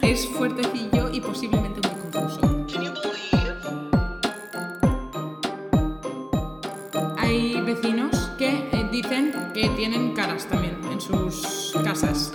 [0.00, 2.66] Es fuertecillo y posiblemente muy confuso.
[7.16, 12.32] Hay vecinos que eh, dicen que tienen caras también en sus casas.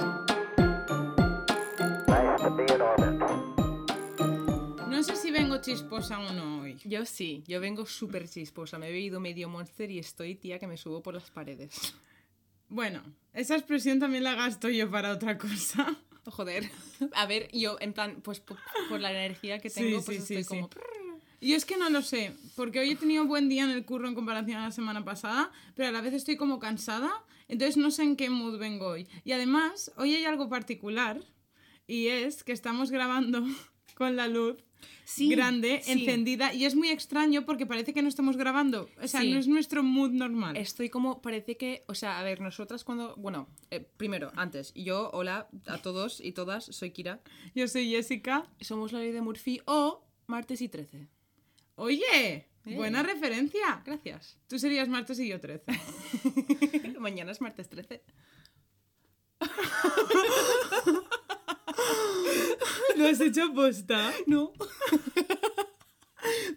[4.88, 6.78] No sé si vengo chisposa o no hoy.
[6.86, 8.80] Yo sí, yo vengo súper chisposa.
[8.80, 11.94] Me he bebido medio monster y estoy, tía, que me subo por las paredes.
[12.70, 13.02] Bueno,
[13.34, 15.98] esa expresión también la gasto yo para otra cosa.
[16.26, 16.70] Joder.
[17.14, 20.36] A ver, yo, en plan, pues por, por la energía que tengo, Sí, pues sí,
[20.36, 20.70] estoy sí, como.
[21.42, 23.86] Yo es que no lo sé, porque hoy he tenido un buen día en el
[23.86, 27.10] curro en comparación a la semana pasada, pero a la vez estoy como cansada,
[27.48, 29.08] entonces no sé en qué mood vengo hoy.
[29.24, 31.24] Y además, hoy hay algo particular,
[31.88, 33.44] y es que estamos grabando
[33.96, 34.58] con la luz
[35.04, 35.92] Sí, grande, sí.
[35.92, 39.32] encendida, y es muy extraño porque parece que no estamos grabando, o sea, Sí.
[39.32, 40.56] no es nuestro mood normal.
[40.58, 45.10] Estoy como, parece que, o sea, a ver, nosotras cuando, bueno, eh, primero, antes, yo,
[45.14, 47.22] hola a todos y todas, soy Kira,
[47.56, 48.48] Yo soy Jessica.
[48.62, 51.08] somos la ley de Murphy o martes y 13.
[51.76, 53.82] Oye, buena referencia.
[53.86, 54.38] Gracias.
[54.48, 55.64] Tú serías martes y yo 13.
[57.00, 58.04] Mañana es martes 13.
[63.00, 64.12] ¿Lo has hecho posta?
[64.28, 64.52] No.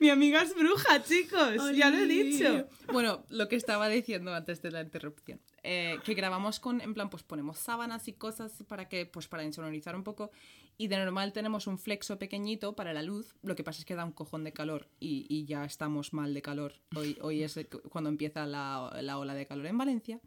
[0.01, 1.55] Mi amiga es bruja, chicos.
[1.77, 2.67] Ya lo he dicho.
[2.93, 5.41] Bueno, lo que estaba diciendo antes de la interrupción.
[5.63, 9.45] eh, que grabamos con, en plan, pues ponemos sábanas y cosas para que, pues para
[9.45, 10.33] insonorizar un poco.
[10.79, 13.37] Y de normal tenemos un flexo pequeñito para la luz.
[13.43, 16.35] Lo que pasa es que da un cojón de calor y, y ya estamos mal
[16.35, 16.75] de calor.
[16.97, 17.57] Hoy, hoy es
[17.89, 20.19] cuando empieza la, la ola de calor en Valencia.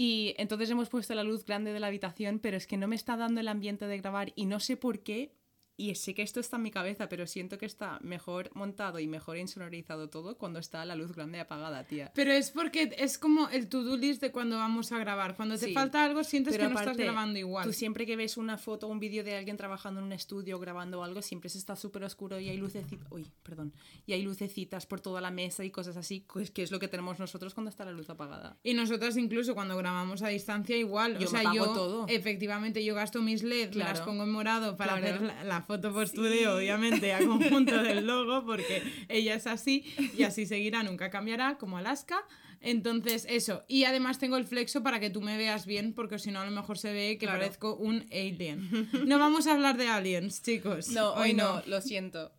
[0.00, 2.94] Y entonces hemos puesto la luz grande de la habitación, pero es que no me
[2.94, 5.34] está dando el ambiente de grabar y no sé por qué.
[5.80, 9.06] Y sé que esto está en mi cabeza, pero siento que está mejor montado y
[9.06, 12.10] mejor insonorizado todo cuando está la luz grande apagada, tía.
[12.16, 15.36] Pero es porque es como el to-do list de cuando vamos a grabar.
[15.36, 15.72] Cuando te Sí.
[15.74, 17.64] falta algo, sientes Pero que no estás grabando igual.
[17.64, 20.58] Tú siempre que ves una foto o un vídeo de alguien trabajando en un estudio
[20.58, 23.06] grabando algo, siempre se está súper oscuro y hay lucecitas.
[23.12, 23.72] Uy, perdón.
[24.04, 26.88] Y hay lucecitas por toda la mesa y cosas así, pues, que es lo que
[26.88, 28.58] tenemos nosotros cuando está la luz apagada.
[28.64, 31.18] Y nosotras incluso cuando grabamos a distancia igual.
[31.18, 32.06] Yo o sea, me yo todo.
[32.08, 34.06] efectivamente yo gasto mis LED, me las Claro.
[34.06, 35.14] pongo en morado para Claro.
[35.14, 39.84] hacer la, la foto por estudio, obviamente, a conjunto del logo, porque ella es así
[40.16, 42.18] y así seguirá, nunca cambiará, como Alaska.
[42.60, 43.62] Entonces, eso.
[43.68, 46.44] Y además tengo el flexo para que tú me veas bien, porque si no, a
[46.44, 47.38] lo mejor se ve que Claro.
[47.40, 48.88] parezco un alien.
[49.06, 50.88] No vamos a hablar de aliens, chicos.
[50.88, 52.32] No, hoy no, lo siento.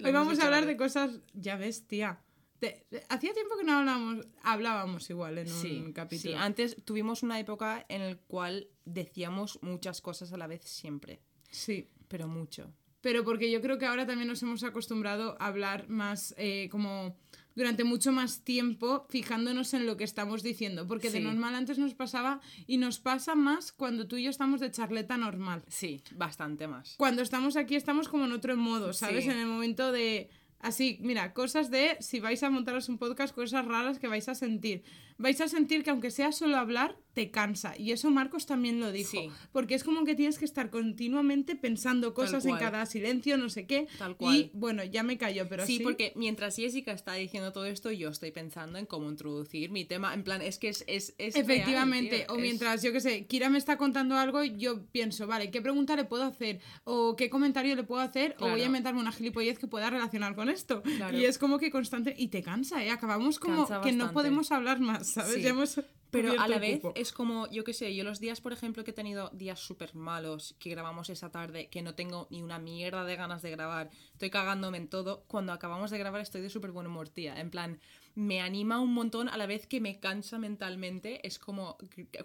[0.00, 0.68] Lo Hoy vamos a hablar mal.
[0.68, 2.20] de cosas, ya ves, tía.
[2.60, 6.34] Te- hacía tiempo que no hablábamos, hablábamos igual en Sí, un capítulo.
[6.34, 11.20] sí, antes tuvimos una época en la cual decíamos muchas cosas a la vez siempre,
[11.50, 11.88] sí.
[12.14, 12.72] Pero mucho.
[13.00, 17.16] Pero porque yo creo que ahora también nos hemos acostumbrado a hablar más eh, como
[17.56, 20.86] durante mucho más tiempo fijándonos en lo que estamos diciendo.
[20.86, 24.60] Porque de normal antes nos pasaba y nos pasa más cuando tú y yo estamos
[24.60, 25.64] de charleta normal.
[25.66, 26.94] Sí, bastante más.
[26.96, 29.24] Cuando estamos aquí estamos como en otro modo, ¿sabes?
[29.24, 29.30] Sí.
[29.30, 30.30] En el momento de...
[30.64, 34.34] Así, mira, cosas de si vais a montaros un podcast, cosas raras que vais a
[34.34, 34.82] sentir.
[35.18, 37.74] Vais a sentir que aunque sea solo hablar, te cansa.
[37.78, 39.10] Y eso Marcos también lo dijo.
[39.12, 39.28] Sí.
[39.52, 43.66] Porque es como que tienes que estar continuamente pensando cosas en cada silencio, no sé
[43.66, 43.86] qué.
[43.98, 44.34] Tal cual.
[44.36, 45.76] Y bueno, ya me callo, pero sí.
[45.76, 49.84] sí, porque mientras Jessica está diciendo todo esto, yo estoy pensando en cómo introducir mi
[49.84, 50.14] tema.
[50.14, 50.82] En plan, es que es.
[50.88, 55.26] es, Efectivamente, o es- mientras, yo qué sé, Kira me está contando algo, yo pienso,
[55.26, 56.60] vale, ¿qué pregunta le puedo hacer?
[56.84, 58.34] ¿O qué comentario le puedo hacer?
[58.40, 60.48] ¿O voy a inventarme una gilipollez que pueda relacionar con
[60.82, 61.18] Claro.
[61.18, 62.90] Y es como que constante, y te cansa, ¿eh?
[62.90, 65.34] Acabamos como que no podemos hablar más, ¿sabes?
[65.34, 65.42] Sí.
[65.42, 66.92] Ya hemos Pero a la vez cupo.
[66.94, 69.94] es como, yo qué sé, yo los días, por ejemplo, que he tenido días súper
[69.94, 73.90] malos, que grabamos esa tarde, que no tengo ni una mierda de ganas de grabar,
[74.12, 77.40] estoy cagándome en todo, cuando acabamos de grabar estoy de súper buen humor, tía.
[77.40, 77.80] En plan,
[78.14, 81.26] me anima un montón a la vez que me cansa mentalmente.
[81.26, 81.76] Es como,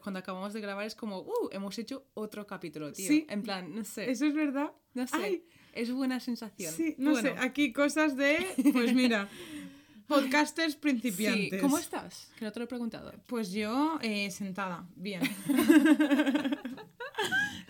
[0.03, 3.08] cuando acabamos de grabar es como, uh, hemos hecho otro capítulo, tío.
[3.08, 3.25] Sí.
[3.29, 4.09] En plan, no sé.
[4.11, 4.72] ¿Eso es verdad?
[4.93, 5.16] No sé.
[5.17, 5.43] Ay,
[5.73, 6.73] es buena sensación.
[6.73, 9.28] sí, no Bueno, sé, aquí cosas de, pues mira,
[10.08, 10.79] podcasters sí.
[10.79, 11.61] principiantes.
[11.61, 12.31] ¿Cómo estás?
[12.37, 13.14] Que no te lo he preguntado.
[13.25, 15.22] Pues yo eh, sentada, bien.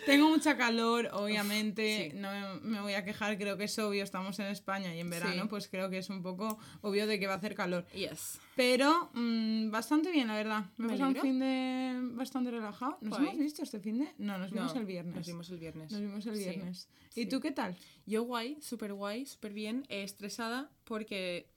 [0.06, 2.16] Tengo mucha calor, obviamente, Sí.
[2.18, 2.30] no
[2.62, 5.48] me, voy a quejar, creo que es obvio, estamos en España y en verano, Sí.
[5.48, 7.86] pues creo que es un poco obvio de que va a hacer calor.
[7.94, 8.38] Yes.
[8.56, 10.64] Pero mm, bastante bien, la verdad.
[10.76, 12.98] Me Me pasado un fin de bastante relajado.
[13.00, 14.12] ¿Nos hemos visto este fin de?
[14.18, 15.14] No, nos vimos No, el viernes.
[15.16, 15.92] Nos vimos el viernes.
[15.92, 16.44] Nos vimos el Sí.
[16.44, 16.88] viernes.
[17.14, 17.76] ¿Y tú qué tal?
[18.06, 21.48] Yo guay, súper guay, súper bien, eh, estresada porque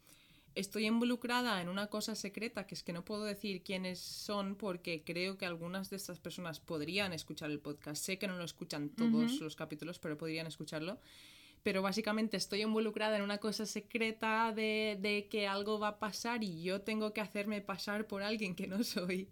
[0.55, 5.03] estoy involucrada en una cosa secreta que es que no puedo decir quiénes son porque
[5.03, 8.03] creo que algunas de estas personas podrían escuchar el podcast.
[8.03, 11.00] Sé que no lo escuchan todos los capítulos, pero podrían escucharlo.
[11.63, 16.44] Pero básicamente estoy involucrada en una cosa secreta de, de que algo va a pasar
[16.44, 19.29] y yo tengo que hacerme pasar por alguien que no soy.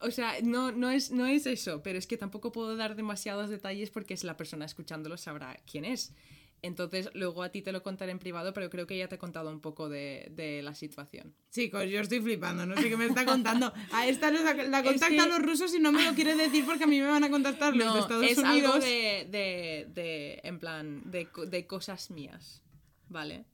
[0.00, 3.50] O sea, no, no, es, no es eso, pero es que tampoco puedo dar demasiados
[3.50, 6.14] detalles porque es la persona escuchándolo sabrá quién es.
[6.62, 9.18] Entonces, luego a ti te lo contaré en privado, pero creo que ya te he
[9.18, 11.34] contado un poco de, de la situación.
[11.50, 13.72] Chicos, yo estoy flipando, no sé qué me está contando.
[13.92, 16.84] A esta la, la contactan que- los rusos y no me lo quiere decir porque
[16.84, 18.74] a mí me van a contactar los de Estados es Unidos.
[18.74, 22.62] algo de, de, de, en plan, de, co- de cosas mías,
[23.08, 23.46] ¿vale?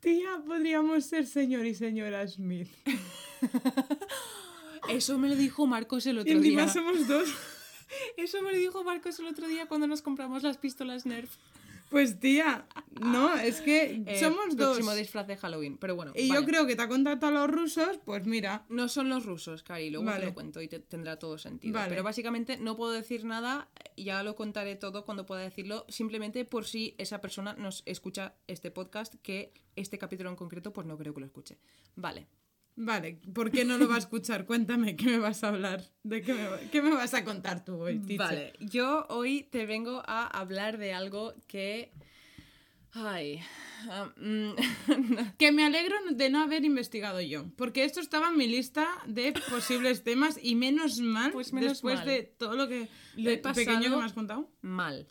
[0.00, 2.68] Tía, podríamos ser señor y señora Smith.
[4.88, 6.72] Eso me lo dijo Marcos el Y otro encima día.
[6.72, 7.28] somos dos.
[8.16, 11.30] Eso me lo dijo Marcos el otro día cuando nos compramos las pistolas Nerf.
[11.90, 12.66] Pues tía,
[13.00, 14.76] no, es que Eh, somos dos.
[14.76, 16.12] Próximo disfraz de Halloween, pero bueno.
[16.14, 16.40] Y vale.
[16.40, 18.64] yo creo que te ha contactado a los rusos, pues mira.
[18.68, 20.20] No son los rusos, Cari, luego Vale.
[20.20, 21.74] te lo cuento y te- tendrá todo sentido.
[21.74, 21.88] Vale.
[21.90, 26.64] Pero básicamente no puedo decir nada, ya lo contaré todo cuando pueda decirlo, simplemente por
[26.64, 31.12] si esa persona nos escucha este podcast, que este capítulo en concreto pues no creo
[31.12, 31.58] que lo escuche.
[31.96, 32.26] Vale.
[32.82, 34.46] Vale, ¿por qué no lo va a escuchar?
[34.46, 35.84] Cuéntame, ¿qué me vas a hablar?
[36.02, 38.16] ¿De qué me, va- qué me vas a contar tú hoy, teacher?
[38.18, 41.92] Vale, yo hoy te vengo a hablar de algo que...
[42.92, 43.40] Ay...
[43.90, 44.52] ah, mm,
[45.38, 49.34] Que me alegro de no haber investigado yo, porque esto estaba en mi lista de
[49.50, 52.06] posibles temas y menos mal, Pues menos después mal.
[52.06, 54.48] de todo lo que Lo he de pequeño que me has contado.
[54.62, 55.06] mal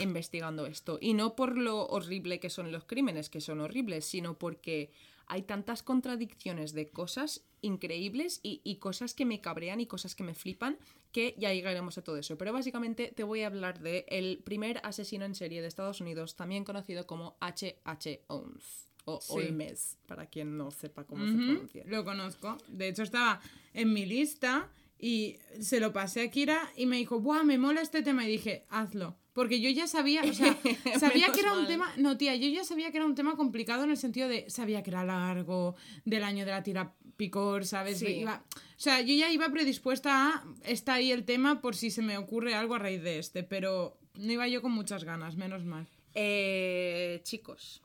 [0.00, 0.98] investigando esto.
[1.00, 4.90] Y no por lo horrible que son los crímenes, que son horribles, sino porque
[5.26, 10.22] hay tantas contradicciones de cosas increíbles y, y cosas que me cabrean y cosas que
[10.24, 10.78] me flipan,
[11.12, 12.36] que ya llegaremos a todo eso.
[12.36, 16.36] Pero básicamente te voy a hablar de el primer asesino en serie de Estados Unidos,
[16.36, 18.24] también conocido como H.H.
[18.28, 18.88] Holmes.
[19.06, 19.32] O Sí.
[19.34, 21.84] Holmes, para quien no sepa cómo se pronuncia.
[21.86, 22.56] Lo conozco.
[22.68, 23.40] De hecho, estaba
[23.74, 27.82] en mi lista y se lo pasé a Kira y me dijo, ¡buah, me mola
[27.82, 28.24] este tema!
[28.26, 29.16] Y dije, hazlo.
[29.34, 30.56] Porque yo ya sabía, o sea,
[30.98, 31.92] sabía que era un tema.
[31.98, 34.48] No, tía, yo ya sabía que era un tema complicado en el sentido de.
[34.48, 35.74] Sabía que era largo,
[36.06, 37.98] del año de la tira picor, ¿sabes?
[37.98, 38.06] Sí.
[38.20, 40.44] Iba- o sea, yo ya iba predispuesta a.
[40.64, 43.98] Está ahí el tema por si se me ocurre algo a raíz de este, pero
[44.14, 45.86] no iba yo con muchas ganas, menos mal.
[46.14, 47.82] Eh, chicos,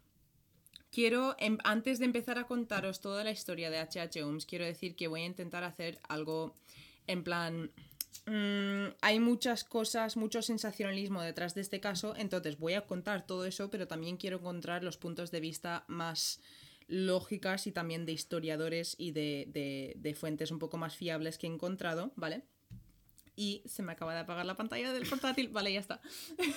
[0.92, 4.24] quiero, em- antes de empezar a contaros toda la historia de H.H.
[4.24, 6.54] Holmes, quiero decir que voy a intentar hacer algo
[7.07, 7.72] en plan...
[8.25, 13.45] mm, hay muchas cosas, mucho sensacionalismo detrás de este caso, entonces voy a contar todo
[13.45, 16.41] eso, pero también quiero encontrar los puntos de vista más
[16.88, 21.50] lógicas y también de historiadores y de, de- fuentes un poco más fiables que he
[21.50, 22.44] encontrado, ¿vale?
[23.35, 26.01] Y se me acaba de apagar la pantalla del portátil, vale, ya está.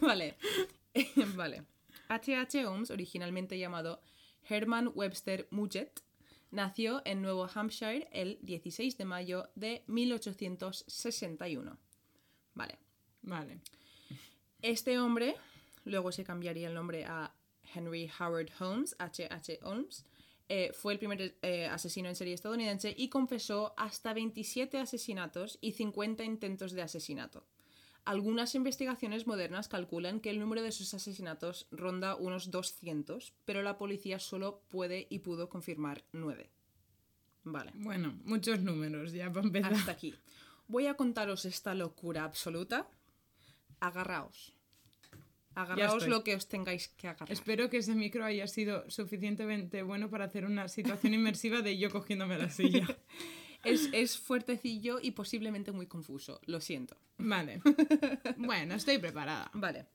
[0.00, 0.36] Vale.
[1.36, 1.64] vale.
[2.08, 2.66] H.H.
[2.66, 4.00] Holmes, originalmente llamado
[4.48, 6.00] Herman Webster Mudgett,
[6.50, 11.78] nació en Nuevo Hampshire el 16 de mayo de 1861.
[12.54, 12.78] Vale.
[13.22, 13.60] Vale.
[14.62, 15.36] Este hombre,
[15.84, 17.34] luego se cambiaría el nombre a
[17.74, 19.60] Henry Howard Holmes, H.H.
[19.62, 20.04] Holmes,
[20.48, 25.72] eh, fue el primer eh, asesino en serie estadounidense y confesó hasta 27 asesinatos y
[25.72, 27.44] 50 intentos de asesinato.
[28.04, 33.78] Algunas investigaciones modernas calculan que el número de sus asesinatos ronda unos 200, pero la
[33.78, 36.50] policía solo puede y pudo confirmar 9.
[37.44, 37.72] Vale.
[37.74, 39.72] Bueno, muchos números ya para empezar.
[39.72, 40.14] Hasta aquí.
[40.68, 42.88] Voy a contaros esta locura absoluta.
[43.80, 44.54] Agarraos.
[45.54, 47.32] Agarraos lo que os tengáis que agarrar.
[47.32, 51.90] Espero que ese micro haya sido suficientemente bueno para hacer una situación inmersiva de yo
[51.90, 52.86] cogiéndome la silla.
[53.64, 56.40] Es, es fuertecillo y posiblemente muy confuso.
[56.46, 56.96] Lo siento.
[57.18, 57.60] Vale.
[58.36, 59.50] Bueno, estoy preparada.
[59.54, 59.86] Vale.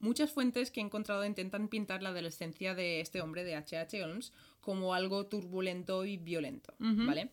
[0.00, 4.02] Muchas fuentes que he encontrado intentan pintar la adolescencia de este hombre, de H.H.
[4.02, 7.30] Holmes, como algo turbulento y violento, ¿vale?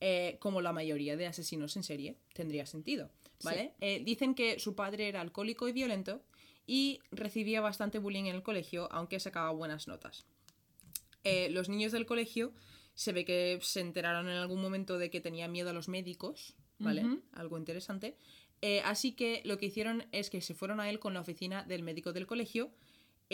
[0.00, 3.10] Eh, como la mayoría de asesinos en serie, tendría sentido,
[3.42, 3.74] ¿vale?
[3.80, 6.22] Eh, dicen que su padre era alcohólico y violento
[6.64, 10.24] y recibía bastante bullying en el colegio, aunque sacaba buenas notas.
[11.24, 12.52] Eh, los niños del colegio
[12.94, 16.54] se ve que se enteraron en algún momento de que tenía miedo a los médicos,
[16.78, 17.04] ¿vale?
[17.32, 18.16] Algo interesante.
[18.60, 21.64] Eh, así que lo que hicieron es que se fueron a él con la oficina
[21.64, 22.70] del médico del colegio,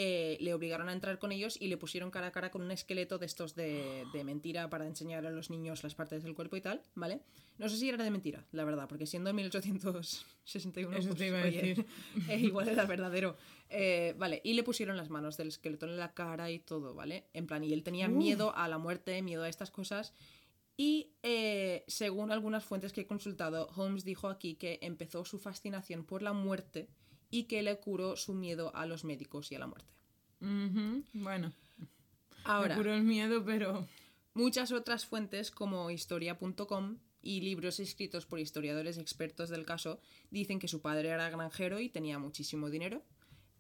[0.01, 2.71] eh, le obligaron a entrar con ellos y le pusieron cara a cara con un
[2.71, 6.55] esqueleto de estos de, de mentira para enseñar a los niños las partes del cuerpo
[6.55, 7.21] y tal, ¿vale?
[7.59, 11.27] No sé si era de mentira, la verdad, porque siendo en 1861, Eso pues, te
[11.27, 11.87] iba a oye, decir.
[12.29, 13.37] eh, igual era verdadero.
[13.71, 17.25] Eh, vale, y le pusieron las manos del esqueleto en la cara y todo, ¿vale?
[17.33, 20.15] En plan, y él tenía miedo a la muerte, miedo a estas cosas.
[20.77, 26.05] Y eh, según algunas fuentes que he consultado, Holmes dijo aquí que empezó su fascinación
[26.05, 26.89] por la muerte
[27.31, 29.93] y que le curó su miedo a los médicos y a la muerte.
[30.41, 31.53] Bueno,
[32.45, 33.87] Ahora, me curó el miedo, pero...
[34.35, 40.69] muchas otras fuentes como historia.com y libros escritos por historiadores expertos del caso dicen que
[40.69, 43.03] su padre era granjero y tenía muchísimo dinero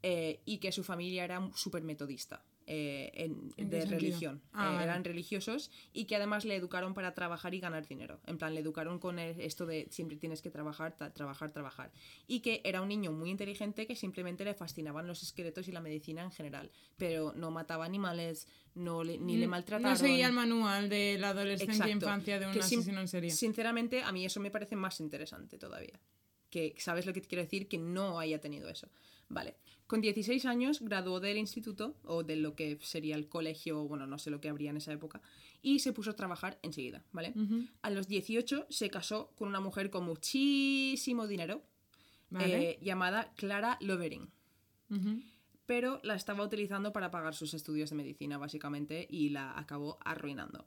[0.02, 2.44] eh, y que su familia era súper metodista.
[2.70, 4.42] Eh, en- ¿En de religión.
[4.52, 4.84] Ah, Eh, vale.
[4.84, 8.20] Eran religiosos y que además le educaron para trabajar y ganar dinero.
[8.26, 11.90] En plan, le educaron con esto de siempre tienes que trabajar, ta- trabajar, trabajar.
[12.26, 15.80] Y que era un niño muy inteligente que simplemente le fascinaban los esqueletos y la
[15.80, 16.70] medicina en general.
[16.98, 19.90] Pero no mataba animales, no le- ni le maltrataron.
[19.92, 22.04] No seguía el manual de la adolescencia e Exacto.
[22.04, 23.30] infancia de un asesino en serie.
[23.30, 25.98] Sinceramente, a mí eso me parece más interesante todavía.
[26.50, 28.88] Que sabes lo que te quiero decir, que no haya tenido eso.
[29.28, 29.56] Vale.
[29.86, 34.18] Con 16 años graduó del instituto, o de lo que sería el colegio, bueno, no
[34.18, 35.22] sé lo que habría en esa época,
[35.62, 37.32] y se puso a trabajar enseguida, ¿vale?
[37.80, 41.62] A los 18 se casó con una mujer con muchísimo dinero,
[42.30, 42.70] Vale.
[42.72, 44.28] eh, llamada Clara Lovering
[45.66, 50.64] pero la estaba utilizando para pagar sus estudios de medicina, básicamente, y la acabó arruinando.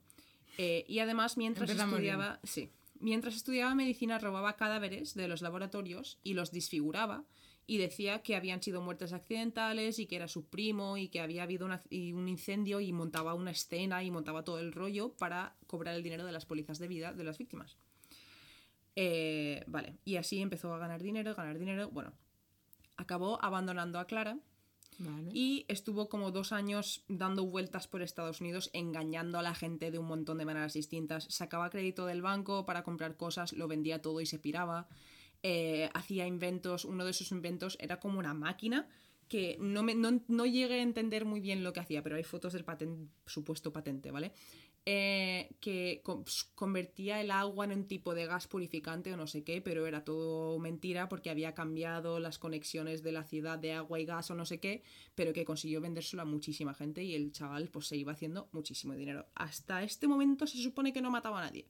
[0.59, 2.11] Eh, y además, mientras Empezamos bien.
[2.13, 7.23] estudiaba, sí, mientras estudiaba medicina, robaba cadáveres de los laboratorios y los disfiguraba
[7.67, 11.43] y decía que habían sido muertes accidentales y que era su primo y que había
[11.43, 15.55] habido una- y un incendio y montaba una escena y montaba todo el rollo para
[15.67, 17.77] cobrar el dinero de las pólizas de vida de las víctimas.
[18.95, 21.89] Eh, vale, y así empezó a ganar dinero, ganar dinero.
[21.91, 22.11] Bueno,
[22.97, 24.37] acabó abandonando a Clara
[24.99, 25.29] Vale.
[25.33, 29.97] y estuvo como dos años dando vueltas por Estados Unidos, engañando a la gente de
[29.97, 31.23] un montón de maneras distintas.
[31.29, 34.89] Sacaba crédito del banco para comprar cosas, lo vendía todo y se piraba.
[35.43, 38.87] Eh, hacía inventos, uno de sus inventos era como una máquina
[39.27, 42.23] que no, me, no, no llegué a entender muy bien lo que hacía, pero hay
[42.23, 42.65] fotos del
[43.25, 44.33] supuesto patente, ¿vale?
[44.83, 49.43] Eh, que con- convertía el agua en un tipo de gas purificante o no sé
[49.43, 53.99] qué, pero era todo mentira porque había cambiado las conexiones de la ciudad de agua
[53.99, 54.81] y gas o no sé qué,
[55.13, 58.93] pero que consiguió vendérselo a muchísima gente y el chaval pues se iba haciendo muchísimo
[58.95, 59.27] dinero.
[59.35, 61.67] Hasta este momento se supone que no mataba a nadie,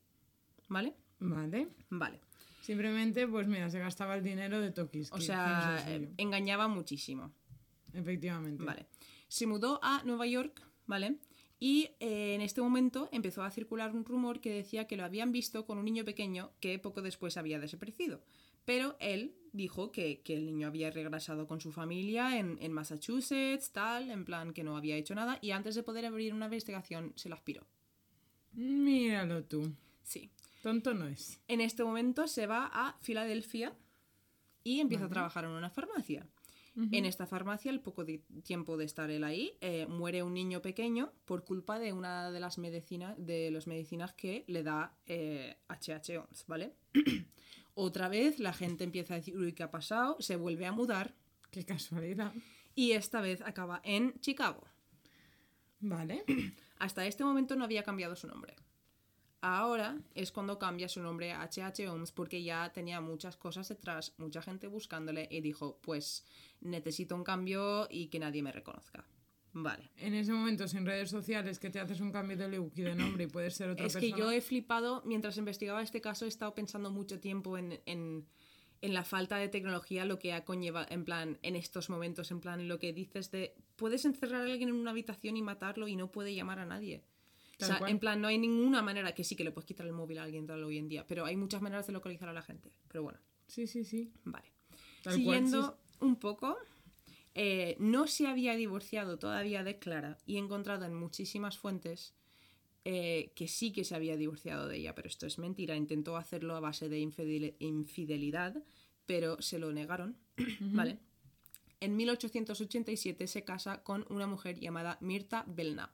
[0.70, 0.96] ¿vale?
[1.20, 1.70] Vale.
[1.90, 2.22] Vale.
[2.62, 5.12] Simplemente, pues mira, se gastaba el dinero de Tokis.
[5.12, 7.32] O sea, eh, engañaba muchísimo.
[7.94, 8.64] efectivamente.
[8.64, 8.86] Vale.
[9.28, 11.18] Se mudó a Nueva York, ¿vale?
[11.60, 15.32] Y eh, en este momento empezó a circular un rumor que decía que lo habían
[15.32, 18.22] visto con un niño pequeño que poco después había desaparecido.
[18.66, 23.72] Pero él dijo que, que el niño había regresado con su familia en, en Massachusetts,
[23.72, 27.14] tal, en plan que no había hecho nada, y antes de poder abrir una investigación
[27.16, 27.66] se lo aspiró.
[28.54, 29.72] Míralo tú.
[30.04, 30.30] Sí.
[30.62, 31.40] Tonto no es.
[31.48, 33.76] En este momento se va a Filadelfia
[34.64, 36.28] y empieza a trabajar en una farmacia.
[36.92, 40.62] En esta farmacia, al poco de tiempo de estar él ahí, eh, muere un niño
[40.62, 45.58] pequeño por culpa de una de las medicinas, de las medicinas que le da eh,
[45.68, 46.74] HH11, ¿vale?
[47.74, 50.16] Otra vez la gente empieza a decir, uy, ¿qué ha pasado?
[50.22, 51.14] Se vuelve a mudar
[51.50, 52.32] Qué casualidad.
[52.74, 54.64] y esta vez acaba en Chicago.
[55.82, 56.24] Vale.
[56.80, 58.56] Hasta este momento no había cambiado su nombre.
[59.42, 64.14] Ahora es cuando cambia su nombre a HH Holmes porque ya tenía muchas cosas detrás,
[64.18, 66.24] mucha gente buscándole y dijo, pues
[66.62, 69.04] necesito un cambio y que nadie me reconozca.
[69.54, 69.90] Vale.
[69.98, 72.96] En ese momento, sin redes sociales, que te haces un cambio de look y de
[72.96, 74.16] nombre y puedes ser otra Es persona.
[74.16, 78.28] que yo he flipado, mientras investigaba este caso, he estado pensando mucho tiempo en, en-
[78.84, 82.40] en la falta de tecnología, lo que ha conlleva, en plan, en estos momentos, en
[82.40, 85.96] plan, lo que dices de, puedes encerrar a alguien en una habitación y matarlo y
[85.96, 87.04] no puede llamar a nadie.
[87.62, 87.92] Tal o sea, cual.
[87.92, 90.24] en plan, no hay ninguna manera, que sí que le puedes quitar el móvil a
[90.24, 92.72] alguien tal hoy en día, pero hay muchas maneras de localizar a la gente.
[92.88, 94.12] Pero bueno, Sí, sí, sí.
[94.24, 94.48] vale.
[95.04, 96.58] Tal cual, Siguiendo un poco,
[97.36, 102.14] eh, no se había divorciado todavía de Clara y he encontrado en muchísimas fuentes
[102.84, 105.76] eh, que sí que se había divorciado de ella, pero esto es mentira.
[105.76, 108.64] Intentó hacerlo a base de infidel- infidelidad,
[109.06, 110.18] pero se lo negaron.
[110.60, 110.98] ¿Vale?
[111.80, 115.92] En 1887 se casa con una mujer llamada Mirta Belknap.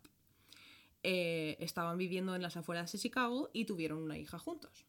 [1.03, 4.85] Eh, estaban viviendo en las afueras de Chicago y tuvieron una hija juntos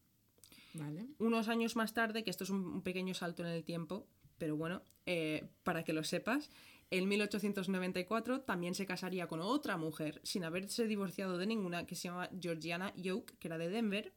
[0.72, 1.06] Vale.
[1.18, 4.06] unos años más tarde, que esto es un pequeño salto en el tiempo,
[4.38, 6.50] pero bueno, eh, para que lo sepas,
[6.90, 12.08] en 1894 también se casaría con otra mujer, sin haberse divorciado de ninguna, que se
[12.08, 14.12] llama Georgiana Yoke, que era de Denver.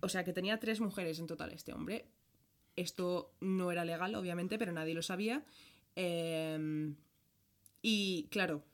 [0.00, 2.06] O sea que tenía tres mujeres en total este hombre.
[2.76, 5.44] Esto no era legal, obviamente, pero nadie lo sabía.
[5.94, 6.94] Eh,
[7.82, 8.64] y claro,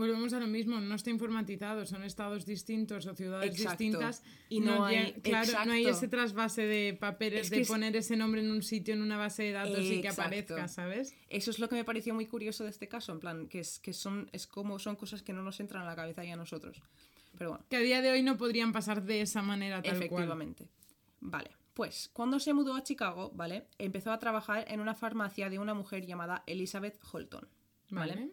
[0.00, 3.84] Volvemos a lo mismo, no está informatizado, son estados distintos o ciudades Exacto.
[3.84, 4.22] distintas.
[4.48, 8.16] Y no hay- claro, no hay ese trasvase de papeles Es que de poner ese
[8.16, 11.14] nombre en un sitio, en una base de datos y que aparezca, ¿sabes?
[11.28, 13.78] Eso es lo que me pareció muy curioso de este caso, en plan, que es
[13.78, 16.36] que son, es como son cosas que no nos entran a la cabeza y a
[16.36, 16.82] nosotros.
[17.36, 20.02] Pero bueno, Que a día de hoy no podrían pasar de esa manera tal cual.
[20.04, 20.68] efectivamente.
[21.20, 23.66] Vale, pues cuando se mudó a Chicago, ¿vale?
[23.78, 27.46] Empezó a trabajar en una farmacia de una mujer llamada Elizabeth Holton,
[27.90, 28.14] ¿vale?
[28.14, 28.30] Vale.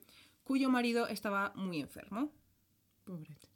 [0.48, 2.32] Cuyo marido estaba muy enfermo.
[3.04, 3.48] Pobrete.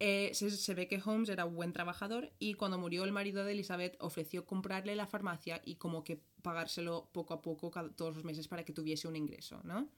[0.00, 3.44] Eh, se, se ve que Holmes era un buen trabajador y cuando murió el marido
[3.44, 8.16] de Elizabeth ofreció comprarle la farmacia y como que pagárselo poco a poco cada- todos
[8.16, 9.88] los meses para que tuviese un ingreso, ¿no?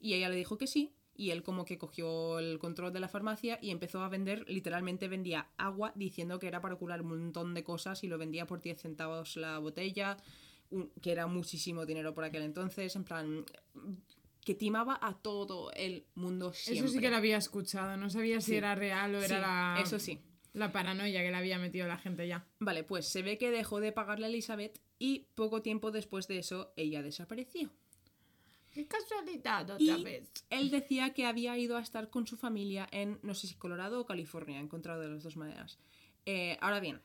[0.00, 3.08] Y ella le dijo que sí y él como que cogió el control de la
[3.08, 7.52] farmacia y empezó a vender, literalmente vendía agua diciendo que era para curar un montón
[7.52, 10.16] de cosas y lo vendía por 10 centavos la botella,
[10.70, 13.44] un- que era muchísimo dinero por aquel entonces, en plan
[14.44, 16.84] que timaba a todo el mundo siempre.
[16.86, 17.96] Eso sí que lo había escuchado.
[17.96, 18.56] No sabía si Sí.
[18.56, 20.20] era real o Sí, era la, eso sí.
[20.52, 22.46] la paranoia que le había metido la gente ya.
[22.60, 26.38] Vale, pues se ve que dejó de pagarle a Elizabeth y poco tiempo después de
[26.38, 27.70] eso ella desapareció.
[28.72, 30.30] Qué casualidad otra Y vez.
[30.50, 34.00] él decía que había ido a estar con su familia en, no sé si Colorado
[34.00, 35.78] o California, encontrado de las dos maneras.
[36.26, 37.00] Eh, ahora bien,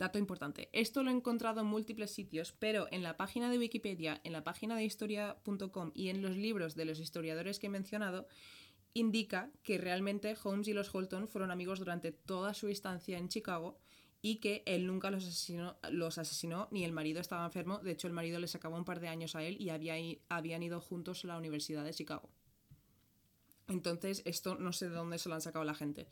[0.00, 4.20] dato importante, esto lo he encontrado en múltiples sitios, pero en la página de Wikipedia,
[4.24, 8.26] en la página de historia.com y en los libros de los historiadores que he mencionado,
[8.94, 13.78] indica que realmente Holmes y los Holton fueron amigos durante toda su estancia en Chicago
[14.22, 17.78] y que él nunca los asesinó, ni el marido estaba enfermo.
[17.78, 19.94] De hecho, el marido le sacaba un par de años a él y había
[20.30, 22.30] habían ido juntos a la Universidad de Chicago.
[23.68, 26.06] Entonces, esto no sé de dónde se lo han sacado la gente.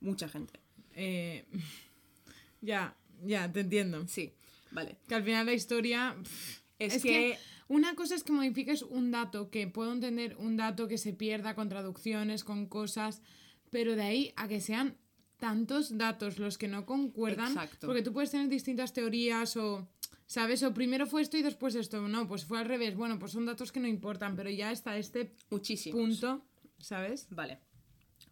[0.00, 0.60] Mucha gente.
[0.94, 1.44] Eh,
[2.60, 4.06] ya, ya, te entiendo.
[4.08, 4.32] Sí,
[4.70, 4.96] vale.
[5.08, 6.16] Que al final la historia...
[6.22, 7.38] pff, Es, Es que, que
[7.68, 11.54] una cosa es que modifiques un dato, que puedo entender un dato que se pierda
[11.54, 13.22] con traducciones, con cosas,
[13.70, 14.96] pero de ahí a que sean
[15.38, 17.86] tantos datos los que no concuerdan, Exacto.
[17.86, 19.88] porque tú puedes tener distintas teorías o,
[20.26, 20.62] ¿sabes?
[20.62, 23.46] O primero fue esto y después esto, no, pues fue al revés, bueno, pues son
[23.46, 26.00] datos que no importan, pero ya está este muchísimos.
[26.00, 26.44] punto,
[26.78, 27.26] ¿sabes?
[27.30, 27.58] Vale.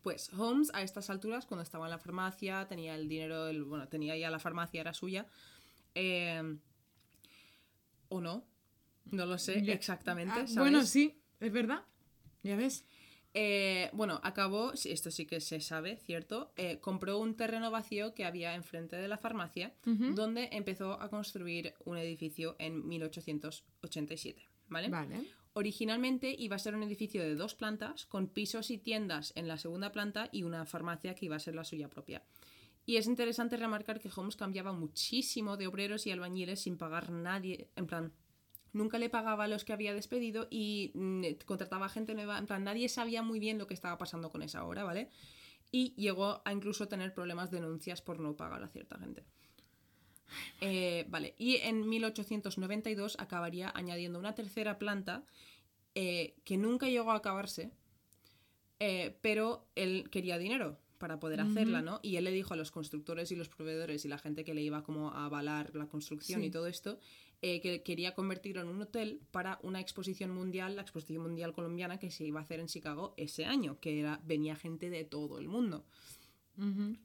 [0.02, 3.88] Pues Holmes a estas alturas, cuando estaba en la farmacia, tenía el dinero, el, bueno,
[3.88, 5.26] tenía ya la farmacia, era suya.
[5.94, 6.56] eh,
[8.08, 8.44] ¿O no?
[9.06, 9.72] No lo sé Ya.
[9.72, 10.32] exactamente.
[10.34, 10.56] Ah, ¿sabes?
[10.56, 11.84] bueno, sí, es verdad,
[12.42, 12.84] ya ves.
[13.34, 16.52] Eh, bueno, acabó, esto sí que se sabe, ¿cierto?
[16.56, 21.74] Eh, compró un terreno vacío que había enfrente de la farmacia, donde empezó a construir
[21.84, 24.88] un edificio en 1887, ¿vale?
[24.88, 25.26] Vale.
[25.52, 29.58] Originalmente iba a ser un edificio de dos plantas, con pisos y tiendas en la
[29.58, 32.22] segunda planta y una farmacia que iba a ser la suya propia.
[32.86, 37.68] Y es interesante remarcar que Holmes cambiaba muchísimo de obreros y albañiles sin pagar nadie,
[37.76, 38.12] en plan,
[38.72, 42.64] nunca le pagaba a los que había despedido y mm, contrataba gente nueva, en plan,
[42.64, 45.10] nadie sabía muy bien lo que estaba pasando con esa obra, ¿vale?
[45.72, 49.24] Y llegó a incluso tener problemas, denuncias por no pagar a cierta gente.
[50.60, 55.24] Eh, vale, y en 1892 acabaría añadiendo una tercera planta
[55.94, 57.70] eh, que nunca llegó a acabarse,
[58.78, 61.98] eh, pero él quería dinero para poder hacerla, ¿no?
[62.02, 64.60] Y él le dijo a los constructores y los proveedores y la gente que le
[64.60, 66.48] iba como a avalar la construcción Sí.
[66.48, 66.98] y todo esto,
[67.40, 71.98] eh, que quería convertirlo en un hotel para una exposición mundial, la exposición mundial colombiana
[71.98, 75.38] que se iba a hacer en Chicago ese año, que era, venía gente de todo
[75.38, 75.86] el mundo.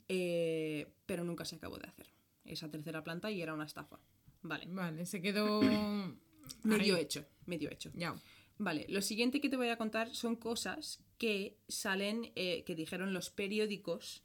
[0.10, 2.08] Eh, pero nunca se acabó de hacer
[2.46, 4.00] esa tercera planta y era una estafa.
[4.42, 5.62] Vale, Vale, se quedó...
[6.64, 7.92] medio hecho, medio hecho.
[7.94, 8.16] Ya.
[8.58, 13.14] Vale, lo siguiente que te voy a contar son cosas que salen, eh, que dijeron
[13.14, 14.22] los periódicos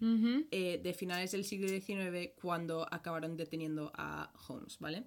[0.51, 5.05] eh, de finales del siglo XIX cuando acabaron deteniendo a Holmes, ¿vale?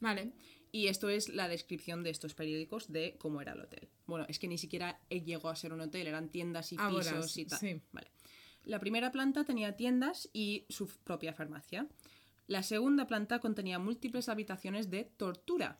[0.00, 0.32] Vale.
[0.72, 3.88] Y esto es la descripción de estos periódicos de cómo era el hotel.
[4.06, 7.44] Bueno, es que ni siquiera llegó a ser un hotel, eran tiendas y pisos y
[7.44, 7.58] tal.
[7.58, 7.80] sí.
[7.92, 8.10] Vale.
[8.64, 11.88] La primera planta tenía tiendas y su propia farmacia.
[12.50, 15.78] La segunda planta contenía múltiples habitaciones de tortura.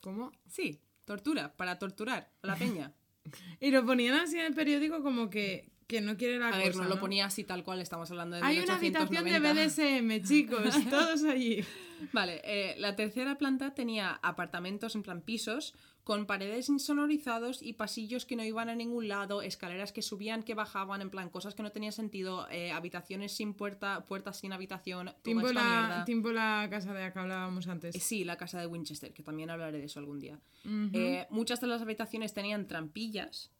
[0.00, 0.32] ¿Cómo?
[0.48, 2.92] Sí, tortura, para torturar a la peña.
[3.60, 6.62] Y lo ponían así en el periódico como que, que no quiere la A cosa,
[6.64, 10.18] ver, no lo ponía así tal cual, estamos hablando de Hay una habitación de 1890.
[10.18, 11.64] BDSM, chicos, todos allí.
[12.12, 15.72] Vale, eh, la tercera planta tenía apartamentos en plan pisos
[16.04, 20.54] con paredes insonorizados y pasillos que no iban a ningún lado, escaleras que subían, que
[20.54, 25.12] bajaban, en plan cosas que no tenían sentido, eh, habitaciones sin puerta, puertas sin habitación,
[25.22, 27.94] Tiempo la, tiempo la casa de la que hablábamos antes.
[27.94, 30.40] Eh, Sí, la casa de Winchester, que también hablaré de eso algún día.
[30.64, 33.52] Eh, muchas de las habitaciones tenían trampillas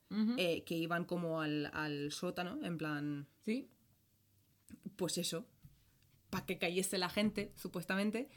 [0.66, 3.68] que iban como al, al sótano, en plan, Sí.
[4.96, 5.46] pues eso,
[6.28, 8.28] para que cayese la gente, supuestamente.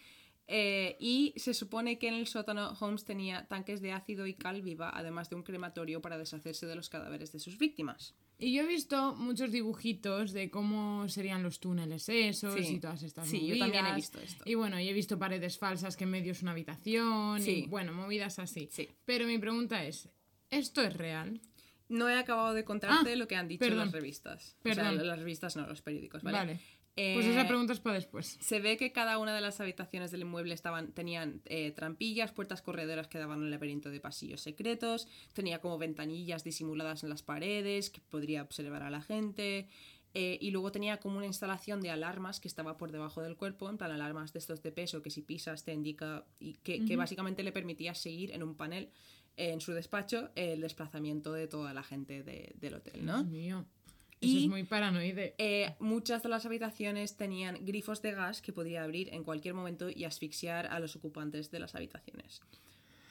[0.48, 4.62] Eh, y se supone que en el sótano Holmes tenía tanques de ácido y cal
[4.62, 8.14] viva, además de un crematorio para deshacerse de los cadáveres de sus víctimas.
[8.38, 12.76] Y yo he visto muchos dibujitos de cómo serían los túneles esos Sí.
[12.76, 13.60] y todas estas Sí, yo movidas.
[13.60, 14.44] también he visto esto.
[14.46, 17.64] Y bueno, y he visto paredes falsas que en medio es una habitación Sí.
[17.64, 18.70] y bueno, movidas así.
[18.72, 18.88] Sí.
[19.06, 20.10] Pero mi pregunta es,
[20.52, 21.42] ¿esto es real?
[21.88, 23.86] No he acabado de contarte Ah, lo que han dicho perdón.
[23.86, 24.56] las revistas.
[24.60, 24.96] O Perdón.
[24.96, 26.38] sea, las revistas no, los periódicos, ¿vale?
[26.38, 26.60] Vale.
[26.98, 28.38] Eh, Pues esa pregunta es para después.
[28.40, 32.62] Se ve que cada una de las habitaciones del inmueble estaban, tenían eh, trampillas, puertas
[32.62, 37.90] correderas que daban un laberinto de pasillos secretos, tenía como ventanillas disimuladas en las paredes
[37.90, 39.68] que podría observar a la gente.
[40.18, 43.70] eh, y luego tenía como una instalación de alarmas que estaba por debajo del cuerpo,
[43.70, 46.96] en plan alarmas de estos de peso que si pisas te indica y que, que
[46.96, 48.90] básicamente le permitía seguir en un panel
[49.36, 53.24] eh, en su despacho el desplazamiento de toda la gente de- del hotel, ¿no?
[53.24, 53.66] Dios mío.
[54.22, 55.36] Eso Y- es muy paranoide.
[55.38, 59.90] Eh, muchas de las habitaciones tenían grifos de gas que podía abrir en cualquier momento
[59.90, 62.42] y asfixiar a los ocupantes de las habitaciones.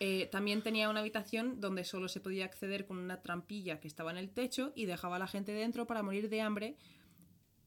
[0.00, 4.10] Eh, también tenía una habitación donde solo se podía acceder con una trampilla que estaba
[4.10, 6.76] en el techo y dejaba a la gente dentro para morir de hambre.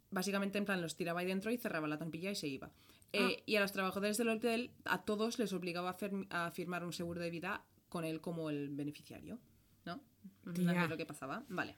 [0.09, 2.71] Básicamente, en plan, los tiraba ahí dentro y cerraba la trampilla y se iba.
[3.13, 6.83] Eh, Y a los trabajadores del hotel, a todos les obligaba a, firm- a firmar
[6.83, 9.39] un seguro de vida con él como el beneficiario.
[9.85, 10.01] ¿No?
[10.53, 10.83] Tía.
[10.83, 11.43] Es lo que pasaba.
[11.47, 11.77] Vale.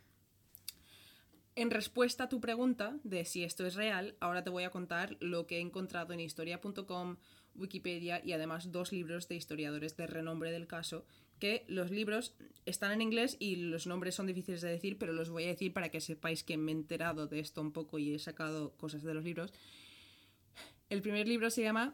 [1.60, 5.18] En respuesta a tu pregunta de si esto es real, ahora te voy a contar
[5.20, 7.18] lo que he encontrado en historia.com,
[7.54, 11.06] Wikipedia y además dos libros de historiadores de renombre del caso,
[11.38, 12.34] que los libros
[12.66, 15.74] están en inglés y los nombres son difíciles de decir, pero los voy a decir
[15.74, 19.04] para que sepáis que me he enterado de esto un poco y he sacado cosas
[19.04, 19.52] de los libros.
[20.90, 21.94] El primer libro se llama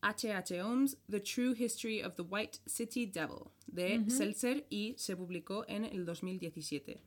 [0.00, 0.62] H.H.
[0.62, 5.84] Holmes, The True History of the White City Devil, de Seltzer y se publicó en
[5.84, 7.02] el 2017.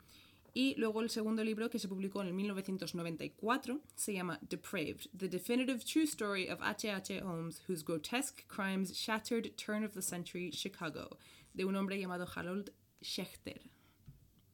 [0.53, 5.29] Y luego el segundo libro que se publicó en el 1994 se llama Depraved, The
[5.29, 7.21] Definitive True Story of H.H.
[7.21, 11.17] Holmes, whose grotesque crimes shattered turn of the century Chicago,
[11.53, 13.61] de un hombre llamado Harold Schechter.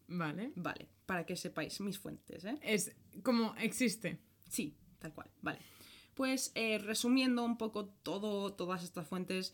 [0.08, 0.52] Vale.
[0.56, 2.58] Vale, para que sepáis mis fuentes, ¿eh?
[2.62, 4.20] Es como existe.
[4.48, 5.60] Sí, tal cual, vale.
[6.14, 9.54] Pues eh, resumiendo un poco todo, todas estas fuentes,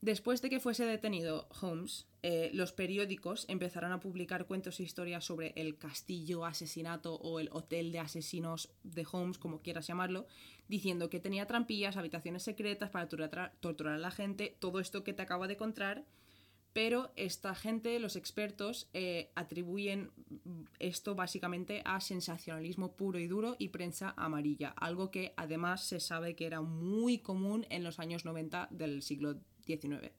[0.00, 5.24] después de que fuese detenido Holmes, eh, los periódicos empezaron a publicar cuentos e historias
[5.24, 10.26] sobre el castillo asesinato o el hotel de asesinos de Holmes, como quieras llamarlo,
[10.68, 15.22] diciendo que tenía trampillas, habitaciones secretas para torturar, a la gente, todo esto que te
[15.22, 16.04] acabo de contar.
[16.74, 20.10] Pero esta gente, los expertos, eh, atribuyen
[20.78, 26.36] esto básicamente a sensacionalismo puro y duro y prensa amarilla, algo que además se sabe
[26.36, 30.10] que era muy común en los años 90 del siglo XIX.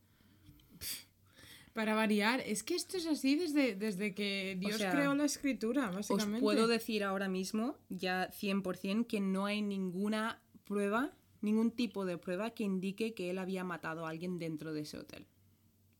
[1.73, 5.89] Para variar, es que esto es así desde, desde que Dios sea, creó la escritura,
[5.89, 6.41] Os básicamente.
[6.41, 12.51] puedo decir ahora mismo, ya 100%, que no hay ninguna prueba, ningún tipo de prueba
[12.51, 15.27] que indique que él había matado a alguien dentro de ese hotel.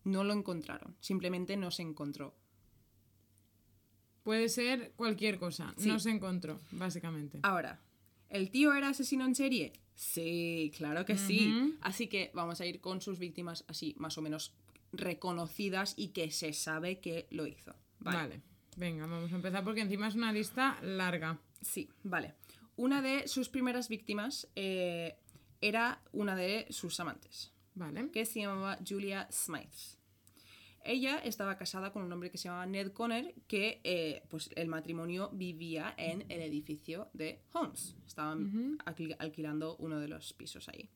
[0.04, 2.36] No lo encontraron, simplemente no se encontró.
[4.24, 5.74] Puede ser cualquier cosa.
[5.78, 5.88] Sí.
[5.88, 7.40] No se encontró, básicamente.
[7.44, 7.80] Ahora,
[8.28, 9.74] ¿el tío era asesino en serie?
[10.00, 11.76] Sí, claro que sí.
[11.82, 14.54] Así que vamos a ir con sus víctimas así, más o menos
[14.94, 17.76] reconocidas y que se sabe que lo hizo.
[18.00, 18.18] Vale.
[18.18, 18.42] Vale.
[18.78, 21.38] Venga, vamos a empezar porque encima es una lista larga.
[21.62, 22.34] Sí, vale.
[22.78, 25.18] Una de sus primeras víctimas eh,
[25.60, 28.10] era una de sus amantes, Vale.
[28.10, 29.99] que se llamaba Julia Smythe.
[30.84, 34.68] Ella estaba casada con un hombre que se llamaba Ned Conner, que eh, pues el
[34.68, 37.96] matrimonio vivía en el edificio de Holmes.
[38.08, 40.90] Estaban alquil- alquilando uno de los pisos ahí.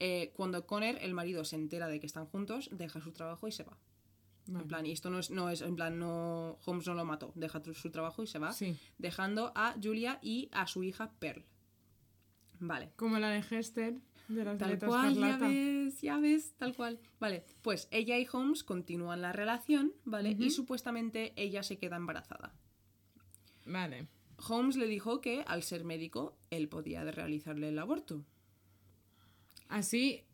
[0.00, 3.52] Eh, cuando Conner, el marido, se entera de que están juntos, deja su trabajo y
[3.52, 3.76] se va.
[4.46, 4.62] Vale.
[4.62, 7.32] En plan, y esto no es, no es, en plan, no, Holmes no lo mató,
[7.36, 8.76] deja su trabajo y se va, Sí.
[8.98, 11.44] dejando a Julia y a su hija Pearl.
[12.58, 12.90] Vale.
[12.96, 16.98] Como la de Hester, de las Tal cual, ya ves, ya ves, tal cual.
[17.20, 20.36] Vale, pues ella y Holmes continúan la relación, ¿vale?
[20.38, 22.54] Y supuestamente ella se queda embarazada.
[23.66, 24.08] Vale.
[24.48, 28.24] Holmes le dijo que, al ser médico, él podía realizarle el aborto.
[29.68, 30.24] Así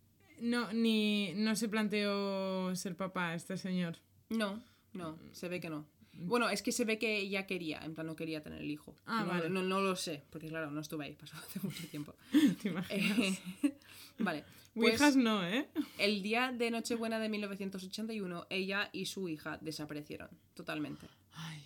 [0.40, 3.98] no, ni, no se planteó ser papá este señor.
[4.30, 5.86] No, no, se ve que no.
[6.20, 8.96] Bueno, es que se ve que ella quería, en plan no quería tener el hijo.
[9.06, 9.50] Ah, no, vale.
[9.50, 12.14] no, no lo sé, porque claro, no estuve ahí, pasó hace mucho tiempo.
[12.62, 13.40] ¿Te imaginas?
[13.62, 13.74] Eh,
[14.18, 14.44] vale.
[14.74, 15.68] Pues, no, ¿eh?
[15.98, 21.08] el día de Nochebuena de 1981, ella y su hija desaparecieron totalmente.
[21.32, 21.64] Ay.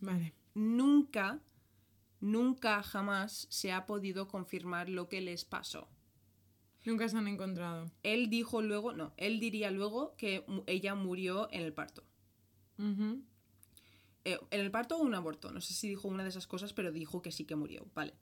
[0.00, 0.32] Vale.
[0.54, 1.40] Nunca,
[2.20, 5.88] nunca jamás se ha podido confirmar lo que les pasó.
[6.84, 7.90] Nunca se han encontrado.
[8.02, 12.04] Él dijo luego, no, él diría luego que ella murió en el parto.
[14.26, 16.72] Eh, en el parto o un aborto, no sé si dijo una de esas cosas,
[16.72, 18.12] pero dijo que sí que murió, vale.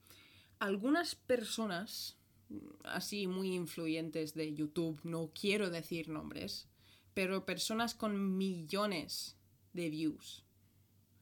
[0.58, 2.18] Algunas personas,
[2.50, 6.68] mm, así muy influyentes de YouTube, no quiero decir nombres,
[7.14, 9.38] pero personas con millones
[9.72, 10.44] de views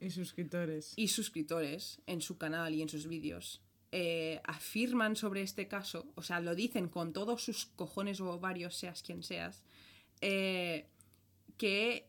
[0.00, 0.94] Y suscriptores.
[0.96, 3.60] y suscriptores en su canal y en sus vídeos
[3.92, 8.74] eh, afirman sobre este caso, o sea, lo dicen con todos sus cojones o ovarios,
[8.74, 9.62] seas quien seas,
[10.22, 10.88] eh,
[11.56, 12.08] que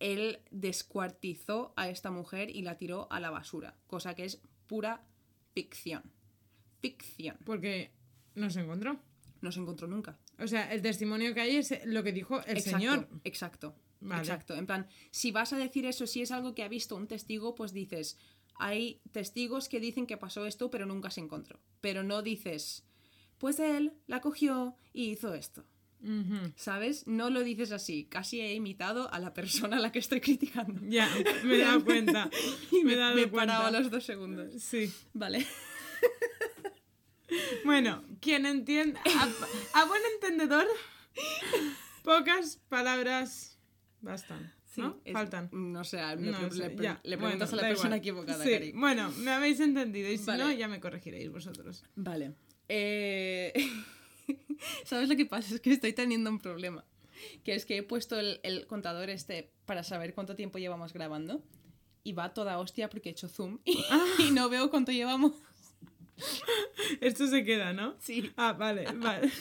[0.00, 5.04] él descuartizó a esta mujer y la tiró a la basura, cosa que es pura
[5.54, 6.02] ficción.
[6.80, 7.36] Ficción.
[7.44, 7.92] Porque
[8.34, 9.00] no se encontró.
[9.40, 10.18] No se encontró nunca.
[10.38, 13.08] O sea, el testimonio que hay es lo que dijo el exacto, señor.
[13.24, 13.74] Exacto.
[14.00, 14.22] Vale.
[14.22, 14.54] Exacto.
[14.54, 17.54] En plan, si vas a decir eso, si es algo que ha visto un testigo,
[17.54, 18.18] pues dices,
[18.56, 21.60] hay testigos que dicen que pasó esto, pero nunca se encontró.
[21.80, 22.84] Pero no dices,
[23.38, 25.64] pues él la cogió y hizo esto.
[26.56, 27.06] ¿Sabes?
[27.06, 28.04] No lo dices así.
[28.10, 30.80] Casi he imitado a la persona a la que estoy criticando.
[30.88, 31.08] Ya,
[31.44, 32.30] me he dado cuenta.
[32.72, 33.70] Y me he dado me cuenta.
[33.70, 34.50] los dos segundos.
[34.62, 34.92] Sí.
[35.12, 35.46] Vale.
[37.64, 38.98] Bueno, quien entiende.
[39.74, 40.66] A, a buen entendedor,
[42.02, 43.56] pocas palabras
[44.00, 44.52] bastan.
[44.76, 45.00] ¿no?
[45.12, 45.48] Faltan.
[45.52, 47.00] No sé, No le- sé, le- ya.
[47.04, 47.98] le Bueno, preguntas a la persona igual.
[48.00, 48.72] equivocada, Sí, Cari.
[48.72, 50.42] Bueno, me habéis entendido y si Vale.
[50.44, 51.84] no, ya me corregiréis vosotros.
[51.96, 52.32] Vale.
[52.68, 53.52] Eh,
[54.84, 55.54] ¿Sabes lo que pasa?
[55.54, 56.84] Es que estoy teniendo un problema.
[57.44, 61.42] Que es que he puesto el, contador este para saber cuánto tiempo llevamos grabando.
[62.02, 63.58] Y va toda hostia porque he hecho zoom
[64.18, 65.32] y no veo cuánto llevamos.
[67.00, 67.96] Esto se queda, ¿no?
[67.98, 68.30] Sí.
[68.36, 69.30] Ah, vale, vale.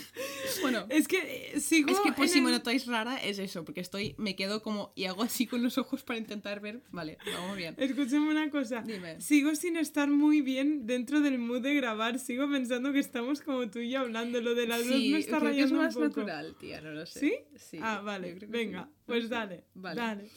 [0.61, 1.91] Bueno, Es que eh, sigo.
[1.91, 4.91] es que pues si me el- notáis rara es eso, porque estoy, me quedo como
[4.95, 6.81] y hago así con los ojos para intentar ver.
[6.91, 7.75] Vale, vamos bien.
[7.77, 8.81] Escúchame una cosa.
[8.81, 9.21] Dime.
[9.21, 12.19] Sigo sin estar muy bien dentro del mood de grabar.
[12.19, 14.41] Sigo pensando que estamos como tú y yo hablando.
[14.41, 16.19] Lo de la luz Sí, me está creo que es rayando más un poco.
[16.21, 17.19] natural, tía, no lo sé.
[17.19, 17.33] ¿Sí?
[17.55, 17.79] Sí.
[17.81, 18.33] Ah, vale.
[18.47, 19.01] Venga, sí.
[19.05, 19.65] pues dale.
[19.75, 20.01] Vale.
[20.01, 20.29] Dale.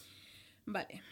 [0.67, 1.03] Vale.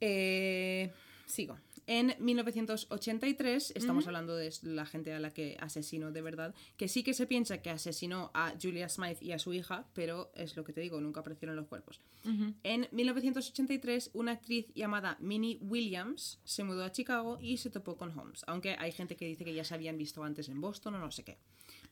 [0.00, 0.90] Eh,
[1.26, 1.58] sigo.
[1.90, 7.02] En 1983, estamos hablando de la gente a la que asesinó de verdad, que sí
[7.02, 10.64] que se piensa que asesinó a Julia Smythe y a su hija, pero es lo
[10.64, 12.02] que te digo, nunca aparecieron los cuerpos.
[12.26, 12.52] Ujú.
[12.62, 18.10] En 1983, una actriz llamada Minnie Williams se mudó a Chicago y se topó con
[18.18, 20.98] Holmes, aunque hay gente que dice que ya se habían visto antes en Boston o
[20.98, 21.38] no sé qué.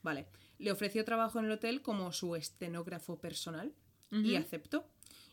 [0.03, 0.27] Vale,
[0.59, 3.73] le ofreció trabajo en el hotel como su estenógrafo personal
[4.11, 4.87] y aceptó.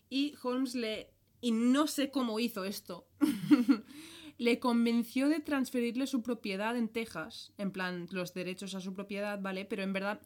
[0.09, 1.11] Y Holmes le...
[1.43, 3.07] Y no sé cómo hizo esto.
[4.39, 9.41] le convenció de transferirle su propiedad en Texas, en plan los derechos a su propiedad,
[9.41, 9.65] ¿vale?
[9.65, 10.21] Pero en verdad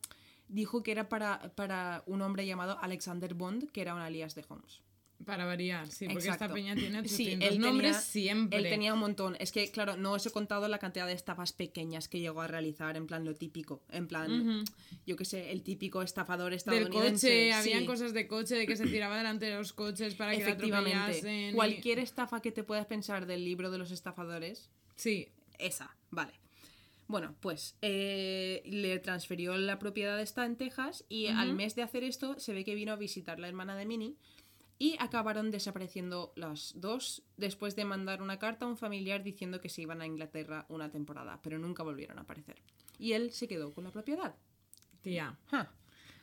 [0.48, 4.44] dijo que era para, para un hombre llamado Alexander Bond, que era un alias de
[4.48, 4.82] Holmes.
[5.24, 6.44] Para variar, sí, porque Exacto.
[6.44, 8.58] esta peña tiene 800 Sí, él nombres tenía- siempre.
[8.60, 9.36] Él tenía un montón.
[9.40, 12.46] Es que, claro, no os he contado la cantidad de estafas pequeñas que llegó a
[12.46, 13.82] realizar, en plan lo típico.
[13.90, 14.64] En plan,
[15.06, 17.26] yo qué sé, el típico estafador Del estadounidense.
[17.28, 17.86] coche, habían sí.
[17.86, 21.50] cosas de coche, de que se tiraba delante de los coches para que Efectivamente.
[21.50, 25.28] y- Cualquier estafa que te puedas pensar del libro de los estafadores, Sí,
[25.58, 26.32] esa, vale.
[27.08, 32.04] Bueno, pues eh, le transfirió la propiedad esta en Texas y al mes de hacer
[32.04, 34.14] esto se ve que vino a visitar la hermana de Minnie
[34.78, 39.68] y acabaron desapareciendo las dos después de mandar una carta a un familiar diciendo que
[39.68, 42.56] se iban a Inglaterra una temporada, pero nunca volvieron a aparecer.
[42.98, 44.36] Y él se quedó con la propiedad.
[45.02, 45.36] tía.
[45.46, 45.72] Ja.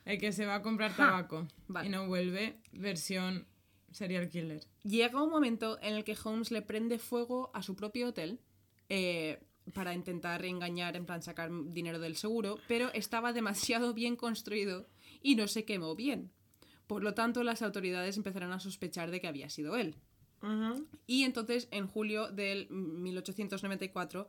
[0.04, 1.88] El que se va a comprar tabaco Vale.
[1.88, 3.46] y no vuelve, versión
[3.90, 4.62] serial killer.
[4.84, 8.40] Llega un momento en el que Holmes le prende fuego a su propio hotel
[8.88, 9.40] eh,
[9.74, 14.86] para intentar engañar, en plan sacar dinero del seguro, pero estaba demasiado bien construido
[15.22, 16.30] y no se quemó bien.
[16.86, 19.96] Por lo tanto, las autoridades empezaron a sospechar de que había sido él.
[21.06, 24.28] Y entonces, en julio del 1894,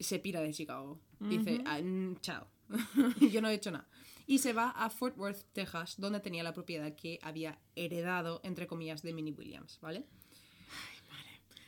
[0.00, 1.00] se pira de Chicago.
[1.20, 2.48] Dice, "Ah, mm, chao,
[3.32, 3.88] yo no he hecho nada.
[4.26, 8.66] Y se va a Fort Worth, Texas, donde tenía la propiedad que había heredado, entre
[8.66, 10.04] comillas, de Minnie Williams, ¿vale?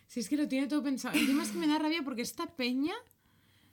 [0.09, 1.17] Si es que lo tiene todo pensado.
[1.17, 2.95] Encima es que me da rabia porque esta peña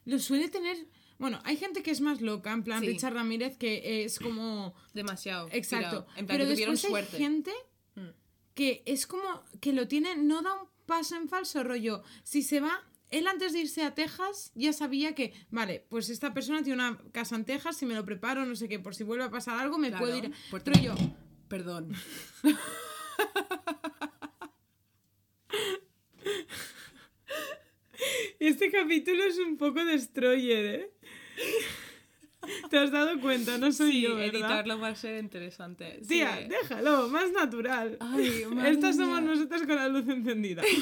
[0.04, 0.76] lo suele tener.
[1.18, 2.88] Bueno, hay gente que es más loca, en plan Sí.
[2.88, 4.74] Richard Ramírez, que es como.
[4.94, 5.48] Demasiado.
[5.52, 6.04] Exacto.
[6.04, 6.06] tirado.
[6.16, 7.16] En plan, Pero que tuvieron después suerte.
[7.16, 7.52] hay gente
[7.94, 8.08] Mm.
[8.54, 12.02] que es como que lo tiene, no da un paso en falso rollo.
[12.22, 16.34] Si se va, él antes de irse a Texas ya sabía que, vale, pues esta
[16.34, 19.04] persona tiene una casa en Texas, si me lo preparo, no sé qué, por si
[19.04, 20.32] vuelve a pasar algo, me Claro, puedo ir.
[20.50, 20.94] por Rollo,
[21.48, 21.92] Perdón.
[28.38, 30.90] este capítulo es un poco destroyer, ¿eh?
[32.70, 33.58] ¿Te has dado cuenta?
[33.58, 34.34] No soy Sí, yo, ¿verdad?
[34.34, 35.98] editarlo va a ser interesante.
[36.02, 36.08] Sí.
[36.08, 37.96] Tía, déjalo, más natural.
[38.00, 40.62] Ay, Estas somos nosotras con la luz encendida.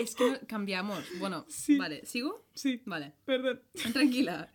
[0.00, 1.04] Es que cambiamos.
[1.18, 1.76] Bueno, Sí.
[1.76, 2.44] vale, ¿sigo?
[2.54, 3.12] Sí, Vale.
[3.24, 3.62] perdón.
[3.92, 4.50] Tranquila.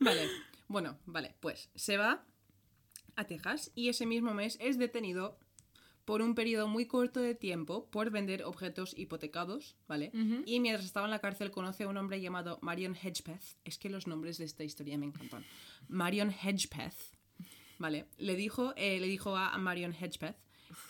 [0.00, 0.28] vale.
[0.68, 2.24] Bueno, vale, pues se va
[3.16, 5.38] a Texas y ese mismo mes es detenido
[6.04, 10.10] por un periodo muy corto de tiempo por vender objetos hipotecados, ¿vale?
[10.14, 10.42] Ujú.
[10.46, 13.56] Y mientras estaba en la cárcel conoce a un hombre llamado Marion Hedgepeth.
[13.64, 15.44] Es que los nombres de esta historia me encantan.
[15.88, 16.96] Marion Hedgepeth,
[17.78, 18.06] ¿vale?
[18.18, 20.36] Le dijo, eh, le dijo a Marion Hedgepeth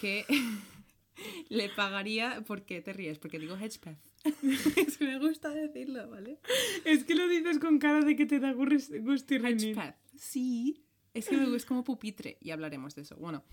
[0.00, 0.24] que
[1.48, 2.42] le pagaría...
[2.46, 3.18] ¿Por qué te ríes?
[3.18, 3.98] Porque digo Hedgepeth.
[4.76, 6.38] es que me gusta decirlo, ¿vale?
[6.84, 9.76] Es que lo dices con cara de que te da reñir.
[9.76, 9.96] Hedgepeth.
[10.16, 10.86] Sí.
[11.14, 13.16] Es que me gusta como pupitre y hablaremos de eso.
[13.16, 13.44] Bueno,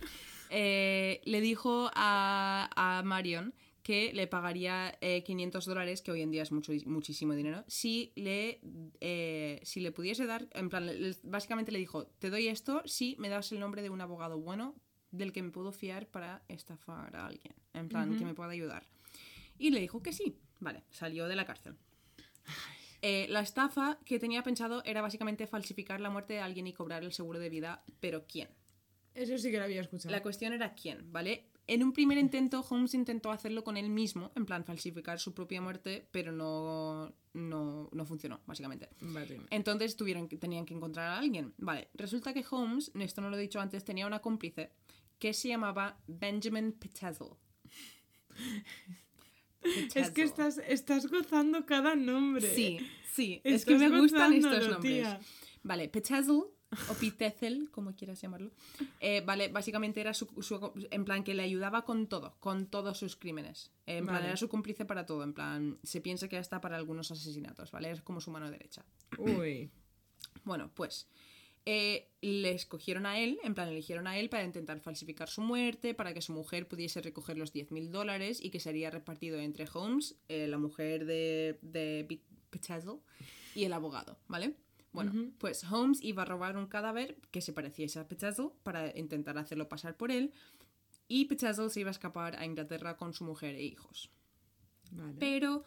[0.50, 3.54] eh, le dijo a, a Marion
[3.90, 8.12] que le pagaría eh, 500 dólares, que hoy en día es mucho, muchísimo dinero, si
[8.16, 8.62] le,
[9.02, 10.88] eh, si le pudiese dar, en plan,
[11.24, 14.76] básicamente le dijo, te doy esto si me das el nombre de un abogado bueno
[15.10, 17.56] del que me puedo fiar para estafar a alguien.
[17.74, 18.88] En plan, que me pueda ayudar.
[19.58, 20.38] Y le dijo que sí.
[20.60, 21.76] Vale, salió de la cárcel.
[23.02, 27.04] Eh, la estafa que tenía pensado era básicamente falsificar la muerte de alguien y cobrar
[27.04, 28.50] el seguro de vida, pero ¿quién?
[29.20, 30.12] Eso sí que lo había escuchado.
[30.12, 31.46] La cuestión era quién, ¿vale?
[31.68, 35.62] En un primer intento, Holmes intentó hacerlo con él mismo, en plan falsificar su propia
[35.62, 38.90] muerte, pero no, no, no funcionó, básicamente.
[39.02, 39.42] Vale.
[39.52, 41.54] Entonces tuvieron, que- tenían que encontrar a alguien.
[41.58, 44.72] Vale, resulta que Holmes, esto no lo he dicho antes, tenía una cómplice
[45.20, 47.28] que se llamaba Benjamin Petazel.
[49.94, 52.50] Es que estás, estás gozando cada nombre.
[52.56, 52.80] Sí,
[53.12, 54.82] sí, es que me gustan estos nombres.
[54.82, 55.20] tía.
[55.64, 56.44] Vale, Petazel
[56.90, 58.52] o Pitezel, como quieras llamarlo.
[59.00, 62.98] eh, vale, básicamente era su, su- en plan que le ayudaba con todo, con todos
[62.98, 63.72] sus crímenes.
[63.86, 64.28] En plan, Vale.
[64.28, 65.24] era su cómplice para todo.
[65.24, 67.90] En plan, se piensa que hasta para algunos asesinatos, ¿vale?
[67.92, 68.86] Es como su mano derecha.
[69.18, 69.72] Uy.
[70.44, 71.08] Bueno, pues
[71.66, 75.94] eh, le escogieron a él, en plan, eligieron a él para intentar falsificar su muerte,
[75.96, 80.16] para que su mujer pudiese recoger los 10.000 dólares y que sería repartido entre Holmes,
[80.30, 82.20] eh, la mujer de, de
[83.56, 84.56] y el abogado, ¿vale?
[84.92, 89.38] Bueno, pues Holmes iba a robar un cadáver que se pareciese a Petazel para intentar
[89.38, 90.34] hacerlo pasar por él
[91.08, 94.10] y Petazel se iba a escapar a Inglaterra con su mujer e hijos.
[94.92, 95.16] Vale.
[95.20, 95.64] Pero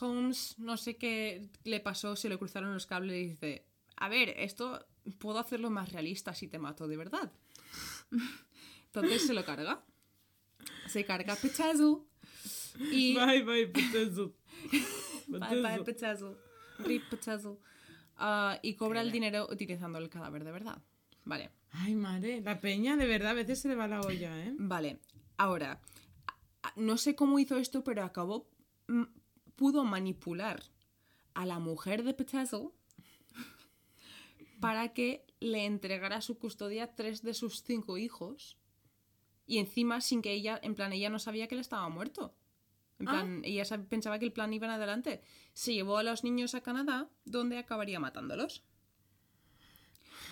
[0.00, 4.34] Holmes, no sé qué le pasó, se le cruzaron los cables y dice, a ver,
[4.36, 4.86] esto
[5.18, 7.32] puedo hacerlo más realista si te mato de verdad.
[8.86, 9.84] Entonces se lo carga.
[10.86, 12.06] Se carga Pechazo
[12.78, 13.14] y...
[13.14, 14.34] Bye, bye, Petezu.
[15.28, 16.38] Bye, bye, Pechazo.
[16.78, 17.58] Rip Pechazo.
[18.16, 20.78] Ah, y cobra el dinero utilizando el cadáver de verdad.
[21.24, 21.50] Vale.
[21.70, 24.54] Ay, madre, la peña de verdad a veces se le va la olla, ¿eh?
[24.56, 25.00] Vale,
[25.36, 25.80] ahora,
[26.76, 28.48] no sé cómo hizo esto, pero acabó,
[28.86, 29.04] mm,
[29.56, 30.62] pudo manipular
[31.34, 32.72] a la mujer de Petazo
[34.60, 38.56] para que le entregara a su custodia tres de sus cinco hijos
[39.46, 42.34] y encima sin que ella, en plan, ella no sabía que él estaba muerto.
[42.98, 45.20] En plan, ella sab- pensaba que el plan iba en adelante.
[45.52, 48.62] Se llevó a los niños a Canadá, donde acabaría matándolos.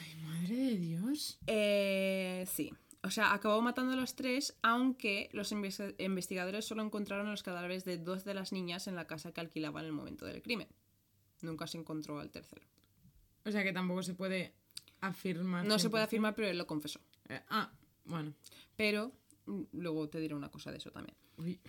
[0.00, 1.38] Ay, madre de Dios.
[1.46, 2.72] Eh, sí.
[3.04, 7.84] O sea, acabó matando a los tres, aunque los inves- investigadores solo encontraron los cadáveres
[7.84, 10.68] de dos de las niñas en la casa que alquilaba en el momento del crimen.
[11.40, 12.62] Nunca se encontró al tercero.
[13.44, 14.54] O sea que tampoco se puede
[15.00, 15.64] afirmar.
[15.66, 16.06] No se puede 100%.
[16.06, 17.00] afirmar, pero él lo confesó.
[17.28, 17.72] Eh, ah,
[18.04, 18.32] bueno.
[18.76, 19.10] Pero
[19.46, 21.16] mm, luego te diré una cosa de eso también.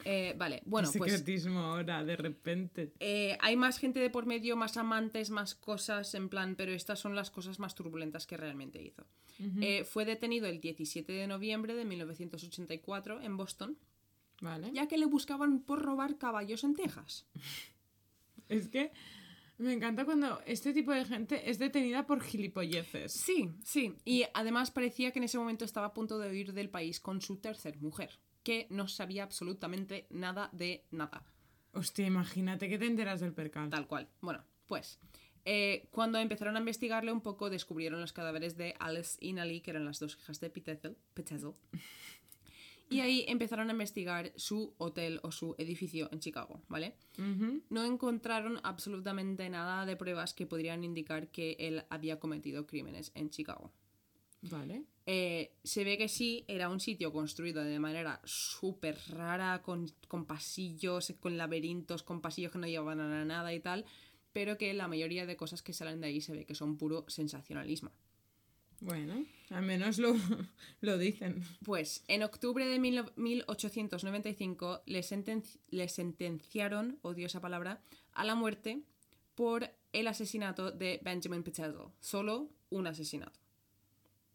[0.05, 2.93] Eh, vale, bueno, pues secretismo ahora, de repente.
[2.99, 6.99] eh, hay más gente de por medio, más amantes, más cosas en plan, pero estas
[6.99, 9.05] son las cosas más turbulentas que realmente hizo.
[9.61, 13.77] Eh, fue detenido el 17 de noviembre de 1984 en Boston,
[14.41, 14.71] Vale.
[14.73, 17.25] ya que le buscaban por robar caballos en Texas.
[18.49, 18.91] Es que
[19.57, 23.13] me encanta cuando este tipo de gente es detenida por gilipolleces.
[23.13, 23.95] Sí, sí.
[24.03, 27.21] Y además parecía que en ese momento estaba a punto de huir del país con
[27.21, 31.25] su tercer mujer, que no sabía absolutamente nada de nada.
[31.73, 33.69] Hostia, imagínate que te enteras del percal.
[33.69, 34.07] Tal cual.
[34.21, 34.99] Bueno, pues
[35.45, 39.71] eh, cuando empezaron a investigarle un poco, descubrieron los cadáveres de Alice y Nally, que
[39.71, 40.95] eran las dos hijas de Petezel.
[42.89, 46.95] Y ahí empezaron a investigar su hotel o su edificio en Chicago, ¿vale?
[47.69, 53.31] No encontraron absolutamente nada de pruebas que podrían indicar que él había cometido crímenes en
[53.31, 53.71] Chicago.
[54.49, 54.83] Vale.
[55.05, 60.25] Eh, se ve que sí, era un sitio construido de manera súper rara, con, con
[60.25, 63.85] pasillos, con laberintos, con pasillos que no llevaban a nada y tal,
[64.31, 67.05] pero que la mayoría de cosas que salen de ahí se ve que son puro
[67.09, 67.91] sensacionalismo.
[68.79, 70.13] Bueno, al menos lo,
[70.81, 71.43] lo dicen.
[71.63, 78.35] Pues en octubre de mil- 1895 le, senten- le sentenciaron, odio esa palabra, a la
[78.35, 78.81] muerte
[79.35, 81.75] por el asesinato de Benjamin Petazel.
[81.99, 83.39] Solo un asesinato.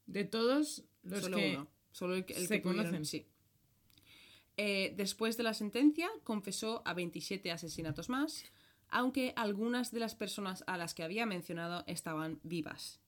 [0.09, 1.55] De todos los solo que...
[1.57, 1.69] uno.
[1.93, 3.05] Solo el, que- el se que pudieron- conocen.
[3.05, 3.27] sí.
[4.57, 8.45] Eh, después de la sentencia, confesó a 27 asesinatos más,
[8.89, 12.99] aunque algunas de las personas a las que había mencionado estaban vivas.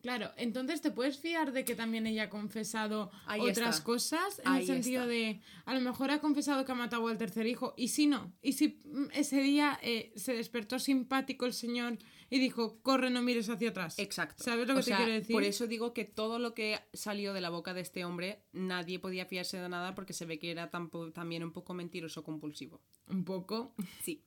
[0.00, 3.84] Claro, entonces te puedes fiar de que también ella ha confesado Ahí otras está.
[3.84, 5.12] cosas, en Ahí el sentido está.
[5.12, 8.32] de, a lo mejor ha confesado que ha matado al tercer hijo, y si no,
[8.40, 11.98] y si mm, ese día eh, se despertó simpático el señor
[12.30, 13.98] y dijo, corre, no mires hacia atrás.
[13.98, 14.44] Exacto.
[14.44, 15.32] ¿Sabes lo que O te sea, quiero decir?
[15.34, 18.98] Por eso digo que todo lo que salió de la boca de este hombre, nadie
[19.00, 22.82] podía fiarse de nada porque se ve que era también un poco mentiroso compulsivo.
[23.08, 23.74] Un poco.
[24.02, 24.22] Sí.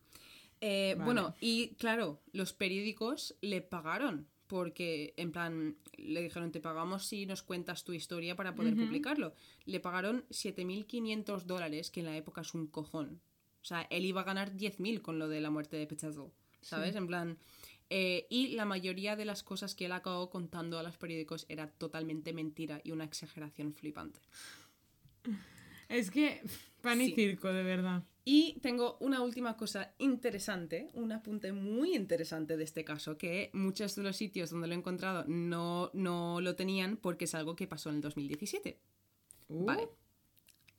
[0.60, 1.06] Eh, Vale.
[1.06, 4.28] Bueno, y claro, los periódicos le pagaron.
[4.52, 9.34] Porque, en plan, le dijeron, te pagamos si nos cuentas tu historia para poder publicarlo.
[9.64, 13.22] Le pagaron 7.500 dólares, que en la época es un cojón.
[13.62, 16.34] O sea, él iba a ganar 10.000 con lo de la muerte de Pechazo.
[16.60, 16.96] ¿Sabes?
[16.98, 17.38] En plan,
[17.94, 21.68] Eh, y la mayoría de las cosas que él acabó contando a los periódicos era
[21.72, 24.20] totalmente mentira y una exageración flipante.
[25.90, 26.42] Es que
[26.82, 27.16] pan y Sí.
[27.16, 28.04] circo, de verdad.
[28.24, 33.96] Y tengo una última cosa interesante, un apunte muy interesante de este caso, que muchos
[33.96, 37.66] de los sitios donde lo he encontrado no, no lo tenían porque es algo que
[37.68, 38.80] pasó en el 2017.
[39.50, 39.90] Uh, Vale.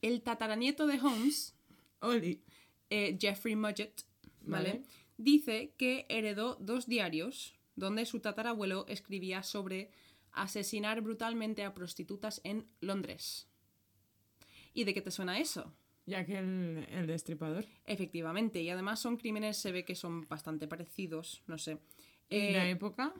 [0.02, 1.54] El tataranieto de Holmes,
[2.00, 2.42] Oli.
[2.90, 4.04] eh, Jeffrey Mudgett,
[4.42, 4.68] ¿vale?
[4.70, 4.82] Vale.
[5.16, 9.90] dice que heredó dos diarios donde su tatarabuelo escribía sobre
[10.32, 13.48] asesinar brutalmente a prostitutas en Londres.
[14.74, 15.74] ¿Y de qué te suena eso?
[16.06, 17.64] Ya que el, el destripador.
[17.86, 21.78] Efectivamente, y además son crímenes, se ve que son bastante parecidos, no sé.
[22.28, 23.14] ¿En la Eh, época?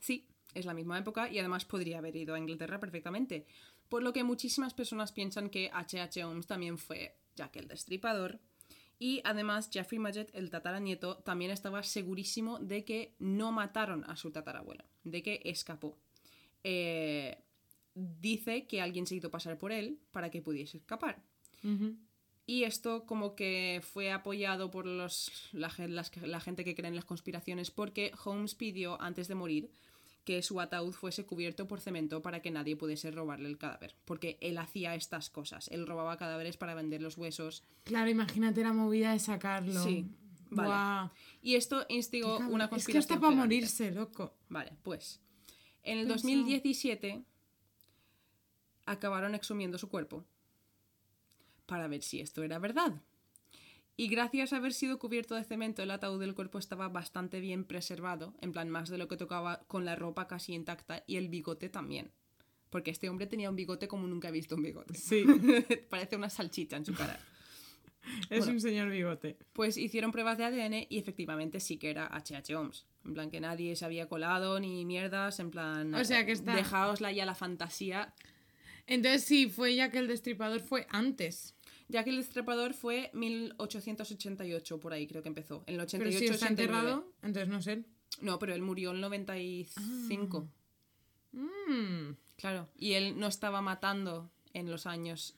[0.00, 3.46] Sí, es la misma época y además podría haber ido a Inglaterra perfectamente.
[3.88, 6.24] Por lo que muchísimas personas piensan que H.H.
[6.24, 8.40] Holmes también fue Jack el Destripador.
[8.98, 14.30] Y además Jeffrey Mudgett, el tataranieto, también estaba segurísimo de que no mataron a su
[14.32, 15.98] tatarabuelo, de que escapó.
[16.64, 17.36] Eh,
[17.94, 21.22] dice que alguien se hizo pasar por él para que pudiese escapar.
[22.48, 26.88] Y esto como que fue apoyado por los, la, gen- las- la gente que cree
[26.88, 29.70] en las conspiraciones porque Holmes pidió antes de morir
[30.24, 33.94] que su ataúd fuese cubierto por cemento para que nadie pudiese robarle el cadáver.
[34.04, 35.68] Porque él hacía estas cosas.
[35.68, 37.62] Él robaba cadáveres para vender los huesos.
[37.84, 39.82] Claro, imagínate la movida de sacarlo.
[39.82, 40.06] Sí,
[40.50, 41.10] vale.
[41.42, 42.98] Y esto instigó una Es que conspiración.
[43.16, 44.34] hasta para morirse, loco.
[44.48, 45.20] Vale, pues.
[45.84, 46.32] En el Pensaba.
[46.32, 47.22] 2017
[48.84, 50.24] acabaron exhumiendo su cuerpo
[51.66, 52.94] para ver si esto era verdad.
[53.98, 57.64] Y gracias a haber sido cubierto de cemento, el ataúd del cuerpo estaba bastante bien
[57.64, 61.28] preservado, en plan más de lo que tocaba, con la ropa casi intacta y el
[61.28, 62.10] bigote también.
[62.68, 64.94] Porque este hombre tenía un bigote como nunca he visto un bigote.
[64.94, 65.24] Sí,
[65.90, 67.18] Parece una salchicha en su cara.
[68.28, 68.52] es Bueno.
[68.52, 69.38] un señor bigote.
[69.54, 72.84] Pues hicieron pruebas de ADN y efectivamente sí que era HH Holmes.
[73.04, 75.94] En plan que nadie se había colado ni mierdas, en plan...
[75.94, 78.12] O sea que está- Dejaosla ya la fantasía.
[78.86, 81.54] Entonces, sí, fue ya que el destripador fue antes.
[81.88, 85.62] Ya que el destripador fue 1888, por ahí creo que empezó.
[85.66, 86.78] En el Pero 88 si está 89.
[86.78, 87.84] enterrado, entonces no sé.
[88.20, 90.48] No, pero él murió en el 95.
[91.32, 92.10] Mm.
[92.36, 92.68] Claro.
[92.76, 95.36] Y él no estaba matando en los años.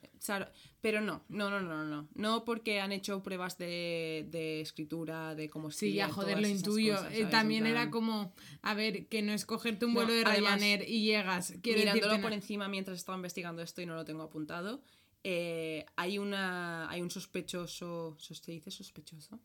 [0.81, 2.09] Pero no, no, no, no, no.
[2.15, 6.95] No porque han hecho pruebas de, de escritura, de cómo Sí, ya joder, lo intuyo.
[6.97, 7.27] cosas, Eh.
[7.31, 8.33] También En era como,
[8.63, 11.55] a ver, que no es cogerte un No, vuelo de Ryanair y llegas.
[11.65, 14.83] Mirándolo por encima mientras estaba investigando esto y no lo tengo apuntado,
[15.25, 19.41] eh, hay una hay un sospechoso, ¿se dice sospechoso?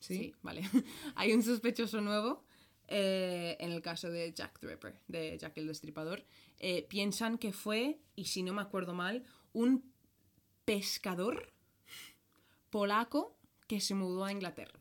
[0.00, 0.34] Sí.
[0.42, 0.62] vale.
[1.14, 2.44] hay un sospechoso nuevo
[2.88, 6.24] eh, en el caso de Jack the Ripper, de Jack el Destripador.
[6.58, 9.90] Eh, piensan que fue, y si no me acuerdo mal, un
[10.64, 11.52] pescador
[12.70, 13.36] polaco
[13.66, 14.78] que se mudó a Inglaterra.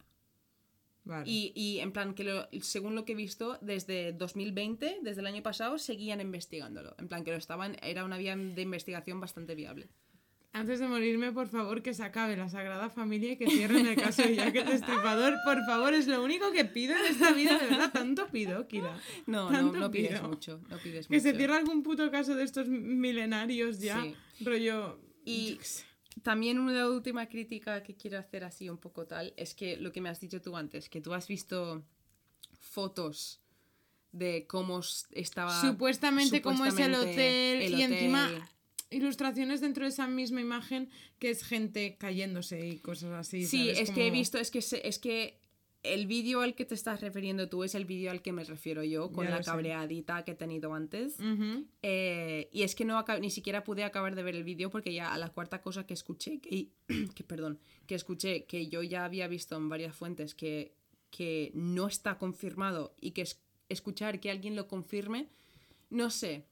[1.06, 1.30] Vale.
[1.30, 5.28] Y, y en plan, que lo- según lo que he visto, desde 2020, desde el
[5.28, 6.96] año pasado, seguían investigándolo.
[6.98, 9.90] En plan, que lo estaban, era una vía de investigación bastante viable.
[10.56, 13.96] Antes de morirme, por favor, que se acabe la Sagrada Familia y que cierren el
[13.96, 15.34] caso de Jack el Destripador.
[15.44, 17.92] Por favor, es lo único que pido en esta vida, de verdad.
[17.92, 18.96] Tanto pido, Kira.
[19.26, 20.28] No, no, Tanto no pides pido.
[20.30, 20.62] mucho.
[20.70, 24.00] No pides Que se cierre algún puto caso de estos milenarios ya.
[24.04, 24.16] Sí.
[24.46, 25.00] Rollo.
[25.26, 25.58] Y
[26.22, 30.02] también una última crítica que quiero hacer así un poco tal es que lo que
[30.02, 31.84] me has dicho tú antes, que tú has visto
[32.60, 33.42] fotos
[34.12, 34.82] de cómo
[35.12, 37.62] estaba Supuestamente, cómo es el hotel.
[37.64, 37.94] el y hotel.
[37.94, 38.50] encima
[38.94, 40.90] ilustraciones dentro de esa misma imagen
[41.20, 43.46] que es gente cayéndose y cosas así.
[43.46, 43.80] Sí, ¿sabes?
[43.80, 45.40] es que he visto, es que, se- es que
[45.84, 48.84] el vídeo al que te estás refiriendo tú es el vídeo al que me refiero
[48.86, 49.52] yo, con Ya la sé.
[49.52, 51.18] cabreadita que he tenido antes.
[51.82, 55.14] Eh, y es que no ni siquiera pude acabar de ver el vídeo porque ya
[55.14, 56.70] a la cuarta cosa que escuché, que,
[57.16, 60.74] que perdón, que escuché, que yo ya había visto en varias fuentes que,
[61.10, 65.28] que no está confirmado y que es- escuchar que alguien lo confirme,
[65.90, 66.46] no sé.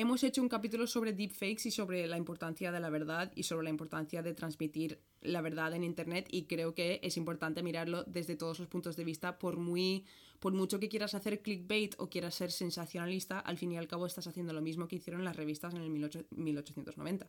[0.00, 3.64] Hemos hecho un capítulo sobre deepfakes y sobre la importancia de la verdad y sobre
[3.64, 8.36] la importancia de transmitir la verdad en internet y creo que es importante mirarlo desde
[8.36, 10.04] todos los puntos de vista por muy
[10.38, 14.06] por mucho que quieras hacer clickbait o quieras ser sensacionalista, al fin y al cabo
[14.06, 17.28] estás haciendo lo mismo que hicieron las revistas en el 18- 1890.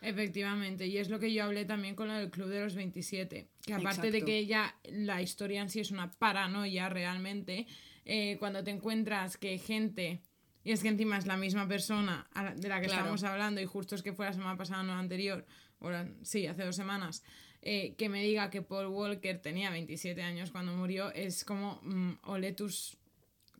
[0.00, 3.74] Efectivamente, y es lo que yo hablé también con el Club de los 27, que
[3.74, 7.66] aparte de que ya la historia en sí es una paranoia realmente,
[8.06, 10.22] eh, cuando te encuentras que gente,
[10.66, 13.02] y es que encima es la misma persona de la que Claro.
[13.02, 15.46] estamos hablando, y justo es que fue la semana pasada, no la anterior,
[15.78, 17.22] o la- sí, hace dos semanas,
[17.62, 22.14] eh, que me diga que Paul Walker tenía 27 años cuando murió, es como, mm,
[22.24, 22.96] ole tus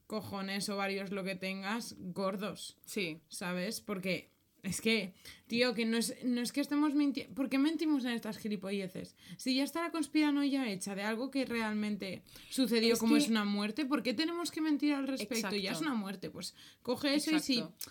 [0.08, 2.76] cojones o varios lo que tengas, gordos.
[2.84, 3.80] Sí, ¿sabes?
[3.80, 4.32] Porque
[4.66, 5.14] Es que,
[5.46, 7.34] tío, que no es, no es que estemos mintiendo.
[7.34, 9.14] ¿Por qué mentimos en estas gilipolleces?
[9.36, 13.28] Si ya está la conspiranoia hecha de algo que realmente sucedió Es como que- es
[13.28, 15.54] una muerte, ¿por qué tenemos que mentir al respecto?
[15.54, 15.92] Y ya es Exacto.
[15.92, 16.30] una muerte.
[16.30, 17.90] Pues coge eso y si, Exacto.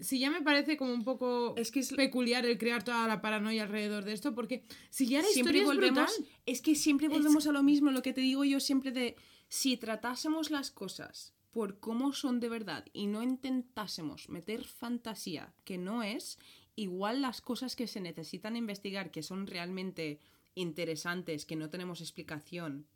[0.00, 3.20] si ya me parece como un poco Es que es- peculiar el crear toda la
[3.20, 6.26] paranoia alrededor de esto, porque si ya la siempre historia es brutal.
[6.46, 9.16] es que siempre volvemos a lo mismo lo que te digo yo siempre de
[9.48, 15.78] si tratásemos las cosas por cómo son de verdad y no intentásemos meter fantasía que
[15.78, 16.38] no es
[16.74, 20.20] igual las cosas que se necesitan investigar que son realmente
[20.54, 22.86] interesantes que no tenemos explicación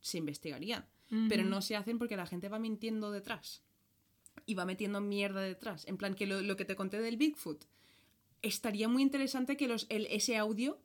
[0.00, 0.86] se investigarían.
[1.28, 3.64] Pero no se hacen porque la gente va mintiendo detrás
[4.46, 5.84] y va metiendo mierda detrás.
[5.88, 7.64] En plan que lo, lo que te conté del Bigfoot
[8.42, 10.78] estaría muy interesante que los, el, ese audio,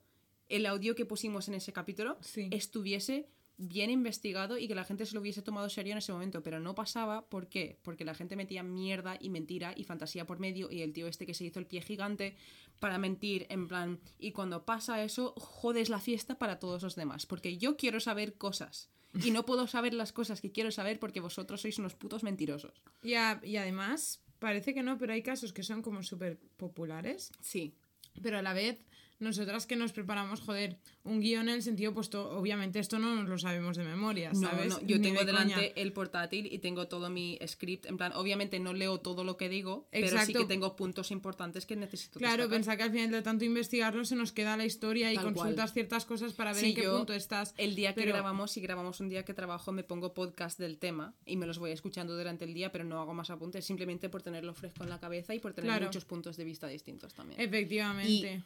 [0.48, 2.48] el audio que pusimos en ese capítulo, Sí.
[2.50, 6.42] estuviese bien investigado y que la gente se lo hubiese tomado serio en ese momento,
[6.42, 7.78] pero no pasaba, ¿por qué?
[7.82, 11.24] Porque la gente metía mierda y mentira y fantasía por medio y el tío este
[11.26, 12.36] que se hizo el pie gigante
[12.80, 17.26] para mentir, en plan, y cuando pasa eso, jodes la fiesta para todos los demás,
[17.26, 18.90] porque yo quiero saber cosas
[19.24, 22.82] y no puedo saber las cosas que quiero saber porque vosotros sois unos putos mentirosos.
[23.04, 27.30] Y, a- y además, parece que no, pero hay casos que son como súper populares.
[27.40, 27.76] Sí,
[28.20, 28.84] Pero a la vez,
[29.24, 33.16] nosotras que nos preparamos, joder, un guion en el sentido, pues to- obviamente esto no
[33.16, 34.68] nos lo sabemos de memoria, ¿sabes?
[34.68, 35.66] no, yo Ni tengo de delante coña.
[35.74, 37.86] el portátil y tengo todo mi script.
[37.86, 41.66] En plan, obviamente no leo todo lo que digo, pero sí que tengo puntos importantes
[41.66, 45.12] que necesito Claro, pensar que al final de tanto investigarlo se nos queda la historia
[45.12, 45.34] y cual.
[45.34, 47.54] consultas ciertas cosas para ver Sí, en qué yo punto estás.
[47.56, 50.78] El día que pero- grabamos, si grabamos un día que trabajo, me pongo podcast del
[50.78, 54.08] tema y me los voy escuchando durante el día, pero no hago más apuntes, simplemente
[54.08, 55.86] por tenerlo fresco en la cabeza y por tener Claro.
[55.86, 57.40] muchos puntos de vista distintos también.
[57.40, 58.42] Efectivamente.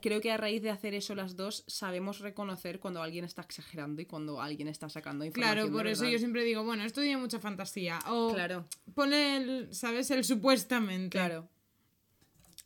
[0.00, 4.00] Creo que a raíz de hacer eso las dos, sabemos reconocer cuando alguien está exagerando
[4.00, 5.54] y cuando alguien está sacando información.
[5.54, 7.98] Claro, de por eso yo siempre digo, bueno, esto tiene mucha fantasía.
[8.08, 8.64] O Claro,
[8.94, 10.10] pone el, ¿sabes?
[10.10, 11.10] El supuestamente.
[11.10, 11.48] claro.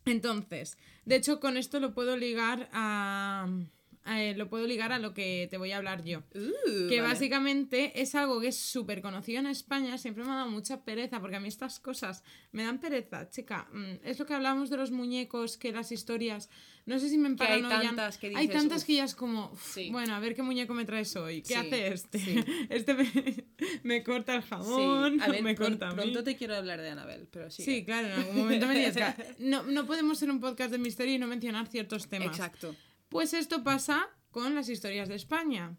[0.05, 3.47] Entonces, de hecho, con esto lo puedo ligar a.
[4.09, 6.19] eh, lo puedo ligar a lo que te voy a hablar yo.
[6.33, 7.13] Uh, Que vale.
[7.13, 11.19] básicamente es algo que es súper conocido en España, siempre me ha dado mucha pereza,
[11.19, 13.67] porque a mí estas cosas me dan pereza, chica.
[13.71, 16.49] Mm, Es lo que hablábamos de los muñecos, que las historias,
[16.85, 18.87] no sé si me Que hay tantas que Hay dices, tantas "Uf".
[18.87, 19.89] que ya es como, "Uf, Sí.
[19.91, 22.19] bueno, a ver qué muñeco me traes hoy, ¿qué Sí, hace este?
[22.19, 22.35] sí.
[22.69, 23.03] Este me,
[23.83, 26.01] me corta el Sí, jabón, a ver, me pron- corta a mí.
[26.01, 27.63] pronto te quiero hablar de Anabel, pero sí.
[27.63, 31.13] Sí, claro, en algún momento me que no, no podemos ser un podcast de misterio
[31.15, 32.29] y no mencionar ciertos temas.
[32.29, 32.75] Exacto.
[33.09, 35.77] Pues esto pasa con las historias de España.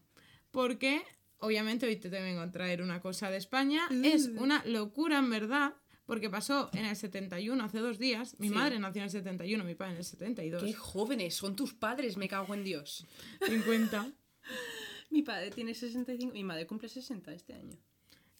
[0.51, 1.03] Porque,
[1.39, 3.83] obviamente, hoy te vengo a traer una cosa de España.
[4.05, 4.43] Es Uh.
[4.43, 5.75] una locura, en verdad.
[6.07, 8.35] Porque pasó en el 71, hace dos días.
[8.41, 8.55] Mi Sí.
[8.55, 10.65] madre nació en el 71, mi padre en el 72.
[10.65, 13.07] Qué jóvenes son tus padres, me cago en Dios.
[13.47, 14.11] 50.
[15.11, 17.77] Mi padre tiene 65, mi madre cumple 60 este año.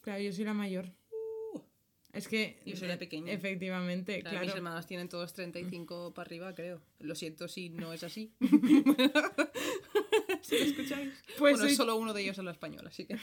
[0.03, 0.93] Claro, yo soy la mayor.
[2.13, 2.59] Es que.
[2.67, 3.33] Yo soy la pequeña.
[3.33, 4.47] Efectivamente, Claro, claro.
[4.47, 6.83] Mis hermanos tienen todos 35 para arriba, creo.
[6.99, 8.33] Lo siento si no es así.
[10.43, 11.13] si lo escucháis.
[11.39, 13.17] Pues bueno, solo uno de ellos habla español, así que.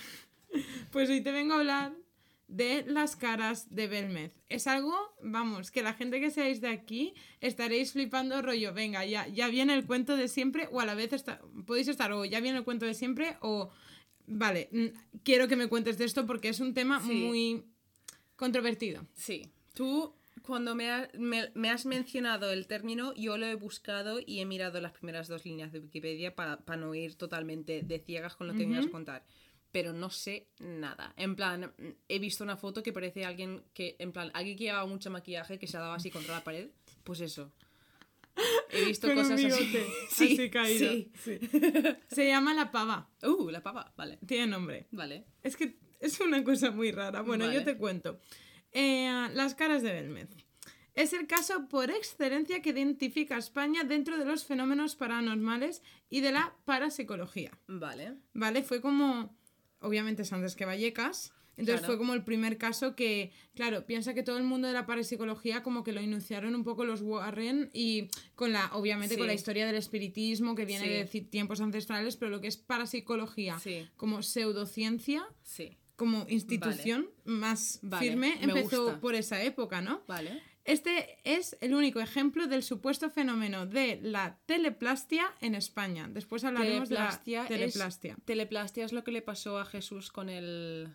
[0.92, 1.94] Pues hoy te vengo a hablar
[2.48, 4.40] de las caras de Belmez.
[4.48, 9.28] Es algo, vamos, que la gente que seáis de aquí estaréis flipando rollo, venga, ya,
[9.28, 12.40] ya viene el cuento de siempre, o a la vez está, podéis estar o ya
[12.40, 13.70] viene el cuento de siempre, o
[14.28, 17.14] vale, mm, quiero que me cuentes de esto porque es un tema Sí.
[17.16, 17.66] muy
[18.38, 19.06] controvertido.
[19.16, 19.52] Sí.
[19.74, 20.14] Tú,
[20.44, 24.46] cuando me, ha- me- me has mencionado el término, yo lo he buscado y he
[24.46, 28.48] mirado las primeras dos líneas de Wikipedia para, para no ir totalmente de ciegas con
[28.48, 29.26] lo que me vas a contar.
[29.74, 31.14] Pero no sé nada.
[31.18, 31.74] En plan,
[32.08, 35.60] he visto una foto que parece alguien que, en plan, alguien que llevaba mucho maquillaje
[35.60, 36.70] que se ha dado así contra la pared.
[37.04, 37.52] Pues eso.
[38.72, 39.50] He visto cosas así.
[40.10, 40.92] Sí, así caído.
[40.92, 41.12] sí.
[41.24, 41.40] Sí.
[42.08, 43.92] Se llama la pava, Uh, la pava.
[43.98, 44.20] Vale.
[44.26, 44.86] tiene nombre.
[44.92, 45.26] Vale.
[45.44, 47.22] Es que es una cosa muy rara.
[47.22, 47.60] Bueno, Vale.
[47.60, 48.20] yo te cuento.
[48.72, 50.30] Eh, las caras de Belmez.
[50.94, 56.22] Es el caso por excelencia que identifica a España dentro de los fenómenos paranormales y
[56.22, 57.52] de la parapsicología.
[57.68, 58.16] Vale.
[58.34, 58.64] ¿Vale?
[58.64, 59.36] Fue como.
[59.80, 61.34] Obviamente es antes que Vallecas.
[61.56, 61.94] Entonces Claro.
[61.94, 65.64] fue como el primer caso que, claro, piensa que todo el mundo de la parapsicología
[65.64, 69.18] como que lo iniciaron un poco los Warren y con la, obviamente Sí.
[69.20, 71.20] con la historia del espiritismo que viene Sí.
[71.22, 73.88] de tiempos ancestrales, pero lo que es parapsicología Sí.
[73.98, 75.78] como pseudociencia, Sí.
[75.98, 79.00] Como institución más Vale, firme me empezó gusta.
[79.02, 80.04] por esa época, ¿no?
[80.08, 80.42] Vale.
[80.64, 86.08] Este es el único ejemplo del supuesto fenómeno de la teleplastia en España.
[86.10, 88.14] Después hablaremos Teleplastia de la teleplastia.
[88.14, 90.94] Es, teleplastia es lo que le pasó a Jesús con el.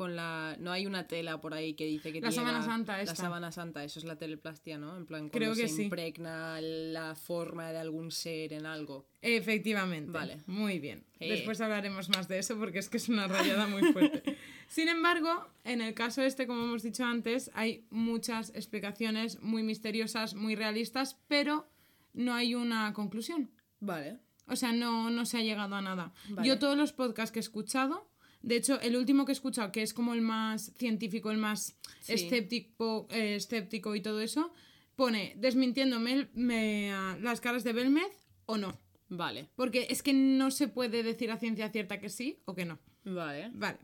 [0.00, 0.56] Con la.
[0.58, 3.16] No hay una tela por ahí que dice que La tiene sábana santa La esta.
[3.16, 4.96] sábana santa, eso es la teleplastia, ¿no?
[4.96, 5.82] En plan, Creo que se sí.
[5.82, 9.04] impregna la forma de algún ser en algo.
[9.20, 10.10] Efectivamente.
[10.10, 10.38] Vale.
[10.46, 11.04] Muy bien.
[11.18, 11.28] Eh.
[11.28, 14.38] Después hablaremos más de eso porque es que es una rayada muy fuerte.
[14.68, 20.32] Sin embargo, en el caso este, como hemos dicho antes, hay muchas explicaciones muy misteriosas,
[20.32, 21.68] muy realistas, pero
[22.14, 23.50] no hay una conclusión.
[23.80, 24.16] Vale.
[24.46, 26.14] O sea, no, no se ha llegado a nada.
[26.30, 26.48] Vale.
[26.48, 28.08] Yo todos los podcasts que he escuchado,
[28.42, 31.76] de hecho, el último que he escuchado, que es como el más científico, el más
[32.00, 32.12] Sí.
[32.14, 34.52] escéptico, eh, escéptico y todo eso,
[34.96, 38.12] pone desmintiéndome me- las caras de Belmez
[38.46, 38.78] o no.
[39.08, 39.48] Vale.
[39.56, 42.78] Porque es que no se puede decir a ciencia cierta que sí o que no.
[43.04, 43.50] Vale.
[43.54, 43.78] Vale.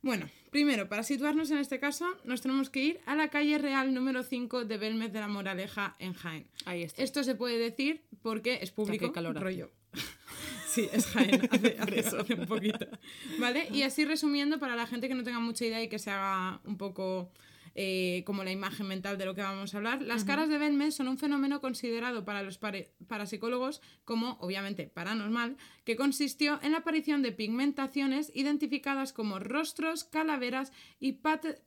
[0.00, 3.94] Bueno, primero, para situarnos en este caso, nos tenemos que ir a la calle real
[3.94, 6.48] número 5 de Belmez de la Moraleja en Jaén.
[6.64, 7.02] Ahí está.
[7.02, 9.06] Esto se puede decir porque es público.
[9.06, 9.70] qué calor rollo.
[10.72, 12.86] Sí, es Jaén, hace, hace- hace un poquito.
[13.38, 13.68] ¿Vale?
[13.72, 16.60] Y así resumiendo, para la gente que no tenga mucha idea y que se haga
[16.64, 17.30] un poco
[17.74, 20.94] eh, como la imagen mental de lo que vamos a hablar, las caras de Belmez
[20.94, 27.22] son un fenómeno considerado para los parapsicólogos como, obviamente, paranormal, que consistió en la aparición
[27.22, 30.70] de pigmentaciones identificadas como rostros, calaveras
[31.00, 31.12] y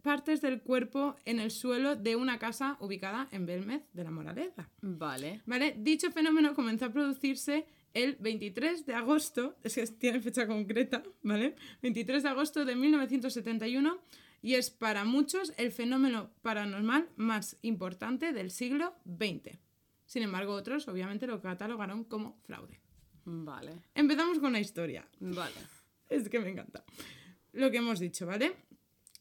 [0.03, 4.69] partes del cuerpo en el suelo de una casa ubicada en Belmez de la Moraleza.
[4.81, 5.41] Vale.
[5.45, 5.75] ¿Vale?
[5.77, 7.65] Dicho fenómeno comenzó a producirse
[7.95, 11.55] el 23 de agosto, es que tiene fecha concreta, ¿vale?
[11.81, 13.99] 23 de agosto de 1971
[14.41, 19.57] y es para muchos el fenómeno paranormal más importante del siglo XX.
[20.05, 22.79] Sin embargo, otros obviamente lo catalogaron como fraude.
[23.23, 23.81] Vale.
[23.95, 25.07] Empezamos con la historia.
[25.19, 25.55] Vale.
[26.09, 26.83] Es que me encanta.
[27.53, 28.55] Lo que hemos dicho, ¿vale?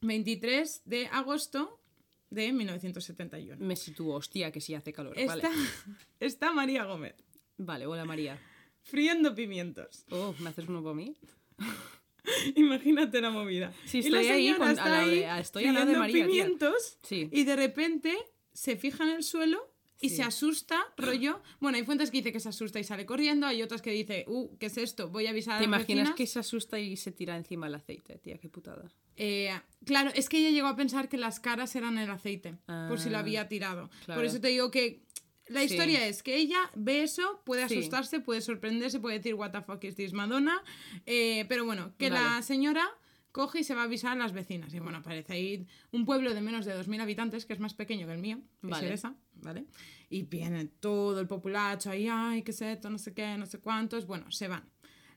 [0.03, 1.81] 23 de agosto
[2.29, 3.65] de 1971.
[3.65, 5.17] Me sitúo, hostia, que sí hace calor.
[5.17, 5.49] Está, Vale.
[6.21, 7.15] está María Gómez
[7.57, 8.37] Vale, hola María.
[8.85, 10.05] Friendo pimientos.
[10.11, 11.17] Oh, ¿me haces uno para mí?
[12.57, 13.73] Imagínate la movida.
[13.85, 15.87] Sí, Y la estoy ahí con- está a la ahí de- a- estoy al lado
[15.93, 17.29] de María, pimientos Sí.
[17.31, 18.17] y de repente
[18.53, 19.71] se fija en el suelo
[20.01, 20.17] y Sí.
[20.17, 21.43] se asusta, rollo.
[21.61, 24.25] Bueno, hay fuentes que dice que se asusta y sale corriendo, hay otras que dice,
[24.27, 25.09] uh, ¿qué es esto?
[25.11, 26.15] Voy a avisar a ¿Te imaginas vecinas".
[26.17, 28.39] que se asusta y se tira encima el aceite, tía?
[28.39, 28.91] Qué putada.
[29.17, 29.51] Eh,
[29.85, 32.57] claro, es que ella llegó a pensar que las caras eran el aceite,
[32.89, 33.91] por si lo Ah, había tirado.
[34.07, 34.19] claro.
[34.19, 35.03] Por eso te digo que
[35.49, 35.67] la Sí.
[35.75, 37.79] historia es que ella ve eso, puede Sí.
[37.79, 40.63] asustarse, puede sorprenderse, puede decir, what the fuck is this Madonna?
[41.07, 42.87] Eh, pero bueno, que la señora
[43.33, 44.73] coge y se va a avisar a las vecinas.
[44.75, 48.07] Y bueno, parece ahí un pueblo de menos de 2.000 habitantes, que es más pequeño
[48.07, 48.87] que el mío, que es Vale.
[48.87, 49.65] Seresa, ¿vale?
[50.09, 53.59] Y viene todo el populacho ahí, ay, qué es esto, no sé qué, no sé
[53.59, 54.07] cuántos.
[54.07, 54.65] Bueno, se van.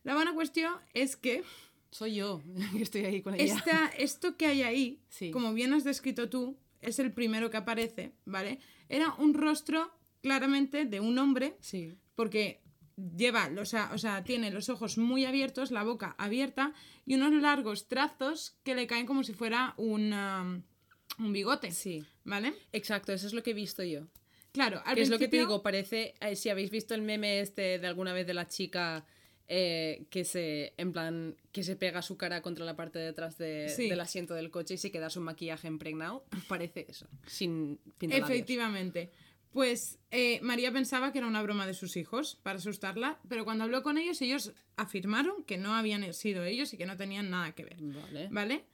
[0.03, 1.43] La buena cuestión es que
[1.89, 2.41] Soy yo,
[2.75, 3.55] que estoy ahí con ella.
[3.55, 5.31] esta, esto que hay ahí, Sí.
[5.31, 8.59] como bien has descrito tú, es el primero que aparece, ¿vale?
[8.89, 9.96] Era un rostro
[10.27, 11.95] claramente de un hombre, Sí.
[12.15, 12.59] porque
[13.15, 16.73] lleva, o sea, o sea, tiene los ojos muy abiertos, la boca abierta
[17.05, 20.63] y unos largos trazos que le caen como si fuera un, um,
[21.19, 22.03] un bigote, Sí.
[22.25, 22.53] ¿vale?
[22.73, 24.07] Exacto, eso es lo que he visto yo.
[24.51, 27.39] Claro, al Que es lo que te digo, parece, eh, si habéis visto el meme
[27.39, 29.05] este de alguna vez de la chica
[29.49, 33.37] eh, que se, en plan, que se pega su cara contra la parte de atrás
[33.37, 33.87] de- Sí.
[33.87, 39.09] del asiento del coche y se queda su maquillaje impregnado, parece eso, sin Efectivamente.
[39.51, 43.63] Pues eh, María pensaba que era una broma de sus hijos para asustarla, pero cuando
[43.63, 47.53] habló con ellos, ellos afirmaron que no habían sido ellos y que no tenían nada
[47.53, 47.77] que ver.
[47.79, 48.27] Vale.
[48.31, 48.65] ¿Vale?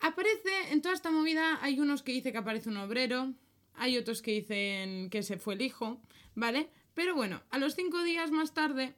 [0.00, 3.34] Aparece en toda esta movida, hay unos que dicen que aparece un obrero,
[3.74, 6.00] hay otros que dicen que se fue el hijo,
[6.34, 6.70] ¿vale?
[6.94, 8.94] Pero bueno, a los cinco días más tarde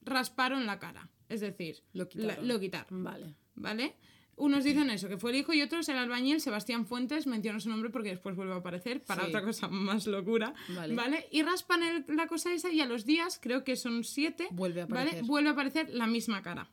[0.00, 3.34] rasparon la cara, es decir, Lo la- lo quitaron, Vale.
[3.54, 3.94] ¿vale?
[4.36, 7.68] Unos dicen eso, que fue el hijo, y otros el albañil Sebastián Fuentes, menciono su
[7.68, 9.28] nombre porque después vuelve a aparecer para Sí.
[9.28, 10.94] otra cosa más locura, Vale.
[10.94, 11.26] ¿vale?
[11.30, 14.82] Y raspan el- la cosa esa y a los días, creo que son siete, Vuelve
[14.82, 15.02] a ¿vale?
[15.02, 15.24] aparecer.
[15.26, 16.70] Vuelve a aparecer la misma cara,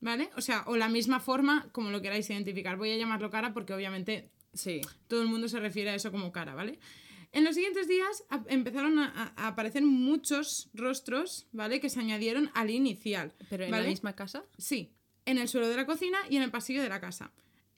[0.00, 0.30] ¿vale?
[0.36, 2.76] O sea, o la misma forma, como lo queráis identificar.
[2.78, 4.80] Voy a llamarlo cara porque obviamente Sí.
[5.06, 6.78] todo el mundo se refiere a eso como cara, ¿vale?
[7.32, 11.80] En los siguientes días a- empezaron a aparecer muchos rostros, ¿vale?
[11.80, 13.32] Que se añadieron al inicial.
[13.50, 13.82] ¿Pero en ¿vale?
[13.84, 14.44] la misma casa?
[14.56, 14.92] Sí,
[15.26, 17.30] en el suelo de la cocina y en el pasillo de la casa.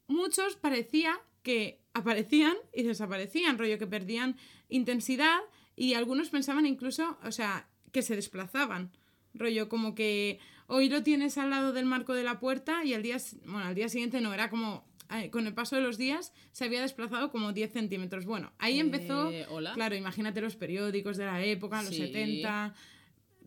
[0.08, 4.36] Muchos parecía que aparecían y desaparecían, rollo que perdían
[4.68, 5.38] intensidad
[5.76, 8.90] y algunos pensaban incluso, o sea, que se desplazaban.
[9.34, 13.02] Rollo como que hoy lo tienes al lado del marco de la puerta y al
[13.02, 14.84] día, bueno, al día siguiente no, era como,
[15.14, 18.24] eh, con el paso de los días se había desplazado como 10 centímetros.
[18.24, 19.72] Bueno, ahí empezó, Eh, ¿hola?
[19.74, 21.98] claro, imagínate los periódicos de la época, los Sí.
[21.98, 22.74] 70,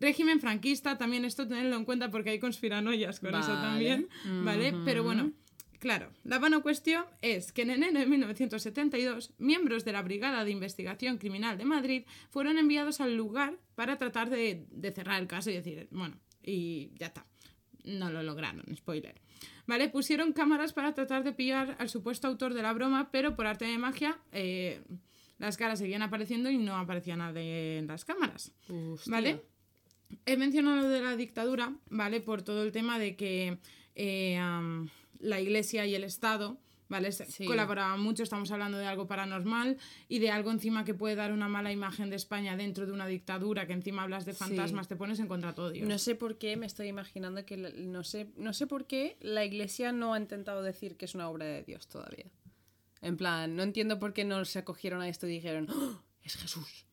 [0.00, 3.60] régimen franquista, también esto tenerlo en cuenta porque hay conspiranoias con eso Vale.
[3.60, 4.08] también,
[4.44, 4.74] ¿vale?
[4.84, 5.32] Pero bueno,
[5.78, 10.50] claro, la buena cuestión es que en enero de 1972, miembros de la Brigada de
[10.50, 15.50] Investigación Criminal de Madrid fueron enviados al lugar para tratar de, de cerrar el caso
[15.50, 17.26] y decir, bueno, y ya está.
[17.84, 19.20] No lo lograron, spoiler.
[19.66, 19.88] ¿Vale?
[19.88, 23.64] Pusieron cámaras para tratar de pillar al supuesto autor de la broma, pero por arte
[23.64, 24.82] de magia eh,
[25.38, 28.52] las caras seguían apareciendo y no aparecía nadie en las cámaras.
[28.68, 29.10] Hostia.
[29.10, 29.42] ¿Vale?
[30.26, 32.20] He mencionado lo de la dictadura, ¿vale?
[32.20, 33.58] Por todo el tema de que
[33.94, 34.40] eh,
[35.18, 36.58] la iglesia y el Estado,
[36.88, 37.12] ¿vale?
[37.12, 37.44] Sí.
[37.44, 41.48] Colaboraban mucho, estamos hablando de algo paranormal y de algo encima que puede dar una
[41.48, 45.20] mala imagen de España dentro de una dictadura, que encima hablas de fantasmas, te pones
[45.20, 45.88] en contra de todo Dios.
[45.88, 49.16] No sé por qué me estoy imaginando que la- no sé, no sé por qué
[49.20, 52.26] la iglesia no ha intentado decir que es una obra de Dios todavía.
[53.02, 56.02] En plan, no entiendo por qué no se acogieron a esto y dijeron, "¡Oh!
[56.22, 56.84] es Jesús.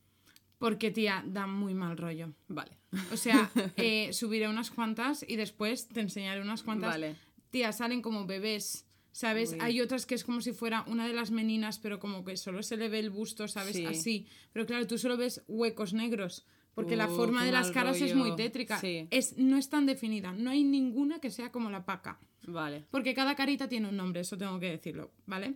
[0.58, 2.34] Porque, tía, da muy mal rollo.
[2.48, 2.78] Vale.
[3.12, 6.92] O sea, eh, subiré unas cuantas y después te enseñaré unas cuantas.
[6.92, 7.16] Vale.
[7.52, 9.54] Tía, salen como bebés, ¿sabes?
[9.54, 9.60] Uy.
[9.62, 12.64] Hay otras que es como si fuera una de las meninas, pero como que solo
[12.64, 13.76] se le ve el busto, ¿sabes?
[13.76, 13.86] Sí.
[13.86, 14.28] Así.
[14.52, 16.46] Pero claro, tú solo ves huecos negros.
[16.74, 18.80] Porque la Uh, forma qué de las caras es muy tétrica.
[18.80, 19.08] Sí.
[19.10, 20.32] Es, no es tan definida.
[20.34, 22.20] No hay ninguna que sea como la paca.
[22.46, 22.86] Vale.
[22.92, 25.56] Porque cada carita tiene un nombre, eso tengo que decirlo, ¿vale?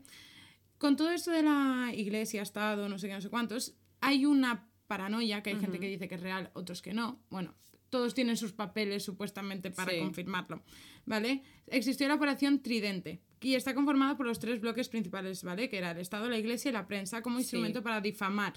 [0.80, 4.71] Con todo esto de la iglesia, Estado, no sé qué, no sé cuántos, hay una
[4.96, 7.22] paranoia, que hay gente que dice que es real, otros que no.
[7.30, 7.56] Bueno,
[7.90, 10.00] todos tienen sus papeles supuestamente para Sí.
[10.00, 10.62] confirmarlo,
[11.06, 11.44] ¿vale?
[11.68, 15.70] Existió la operación Tridente y está conformada por los tres bloques principales, ¿vale?
[15.70, 17.44] Que era el Estado, la iglesia y la prensa como Sí.
[17.44, 18.54] instrumento para difamar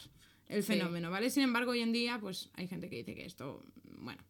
[0.48, 0.72] el Sí.
[0.72, 1.30] fenómeno, ¿vale?
[1.30, 3.64] Sin embargo, hoy en día, pues hay gente que dice que esto,
[3.98, 4.22] bueno,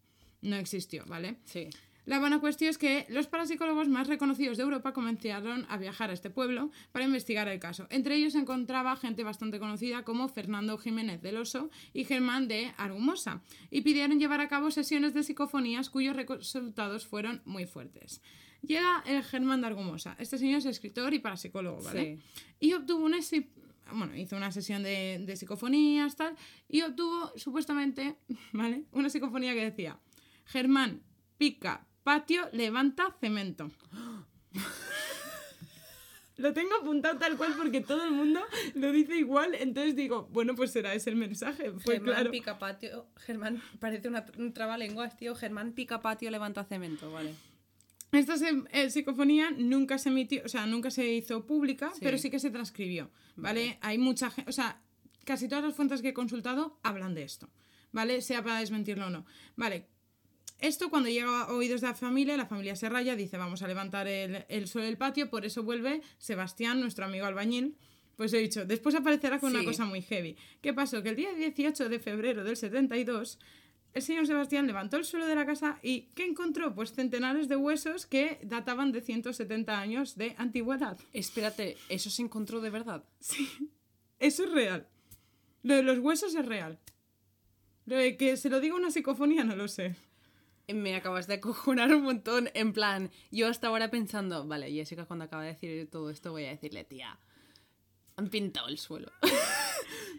[0.42, 1.38] no existió, ¿vale?
[1.46, 1.68] Sí.
[2.06, 6.12] La buena cuestión es que los parapsicólogos más reconocidos de Europa comenzaron a viajar a
[6.12, 7.86] este pueblo para investigar el caso.
[7.88, 12.74] Entre ellos se encontraba gente bastante conocida como Fernando Jiménez del Oso y Germán de
[12.76, 18.20] Argumosa, y pidieron llevar a cabo sesiones de psicofonías cuyos resultados fueron muy fuertes.
[18.60, 20.14] Llega el Germán de Argumosa.
[20.18, 22.18] Este señor es escritor y parapsicólogo, ¿vale?
[22.60, 23.18] Y obtuvo una
[23.92, 26.36] bueno, hizo una sesión de, de psicofonías, tal,
[26.68, 28.16] y obtuvo supuestamente,
[28.52, 28.84] ¿vale?
[28.92, 29.98] Una psicofonía que decía,
[30.46, 31.02] Germán,
[31.36, 33.70] pica, patio, levanta, cemento.
[36.36, 38.40] Lo tengo apuntado tal cual porque todo el mundo
[38.74, 41.70] lo dice igual, entonces digo, bueno, pues será ese el mensaje.
[41.70, 42.30] Pues Germán claro.
[42.32, 43.06] Picapatio.
[43.18, 45.36] Germán, parece una, un trabalenguas, tío.
[45.36, 47.34] Germán Picapatio levanta cemento, vale.
[48.10, 52.00] Esta se- eh, psicofonía nunca se emitió, o sea, nunca se hizo pública, Sí.
[52.02, 53.78] pero sí que se transcribió, ¿vale?
[53.80, 54.80] Hay mucha gente, o sea,
[55.24, 57.48] casi todas las fuentes que he consultado hablan de esto,
[57.92, 58.20] ¿vale?
[58.22, 59.24] Sea para desmentirlo o no.
[59.56, 59.86] Vale,
[60.60, 63.68] esto cuando llega a oídos de la familia, la familia se raya, dice vamos a
[63.68, 67.76] levantar el, el suelo del patio, por eso vuelve Sebastián, nuestro amigo albañil.
[68.16, 69.66] Pues he dicho, después aparecerá con una Sí.
[69.66, 70.36] cosa muy heavy.
[70.60, 71.02] ¿Qué pasó?
[71.02, 73.40] Que el día 18 de febrero del 72,
[73.92, 76.74] el señor Sebastián levantó el suelo de la casa y ¿qué encontró?
[76.76, 80.96] Pues centenares de huesos que databan de 170 años de antigüedad.
[81.12, 83.04] Espérate, ¿eso se encontró de verdad?
[84.20, 84.86] Eso es real.
[85.64, 86.78] Lo de los huesos es real.
[87.86, 89.96] Lo de que se lo diga una psicofonía no lo sé.
[90.68, 92.50] Me acabas de acojonar un montón.
[92.54, 96.44] En plan, yo hasta ahora pensando, vale, Jessica cuando acaba de decir todo esto voy
[96.44, 97.18] a decirle, tía,
[98.16, 99.12] han pintado el suelo.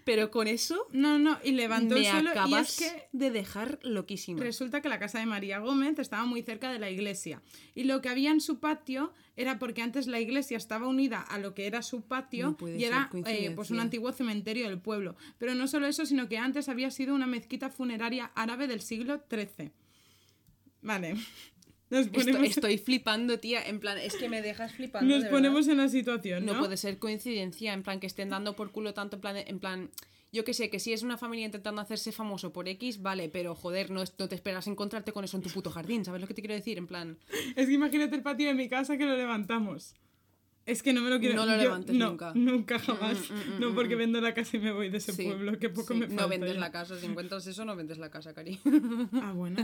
[0.06, 3.80] Pero con eso No, no, y levantó el suelo y acabas es que de dejar
[3.82, 4.40] loquísima.
[4.40, 7.42] Resulta que la casa de María Gómez estaba muy cerca de la iglesia.
[7.74, 11.40] Y lo que había en su patio era porque antes la iglesia estaba unida a
[11.40, 15.16] lo que era su patio No y era eh, pues un antiguo cementerio del pueblo.
[15.40, 19.24] Pero no solo eso, sino que antes había sido una mezquita funeraria árabe del siglo
[19.28, 19.72] XIII.
[20.86, 21.16] Vale.
[21.90, 23.62] Nos ponemos, estoy flipando, tía.
[23.68, 25.14] En plan, es que me dejas flipando.
[25.14, 26.54] nos de ponemos en la situación, ¿no?
[26.54, 29.60] No puede ser coincidencia, en plan, que estén dando por culo tanto, en plan, en
[29.60, 29.92] plan
[30.32, 33.56] yo que sé, que si es una familia intentando hacerse famoso por X, vale, pero
[33.56, 36.34] joder, no, no te esperas encontrarte con eso en tu puto jardín, ¿sabes lo que
[36.34, 36.78] te quiero decir?
[36.78, 37.18] En plan,
[37.56, 39.94] Es que imagínate el patio de mi casa que lo levantamos.
[40.66, 42.32] Es que no me lo quiero No lo yo- levantes no, nunca.
[42.34, 43.30] Nunca jamás.
[43.30, 44.00] mm, no mm, porque mm.
[44.00, 46.24] vendo la casa y me voy de ese sí, pueblo, que poco sí, me falta.
[46.24, 46.60] No vendes ya.
[46.60, 48.60] la casa, si encuentras eso, no vendes la casa, cari.
[49.22, 49.64] Ah, bueno.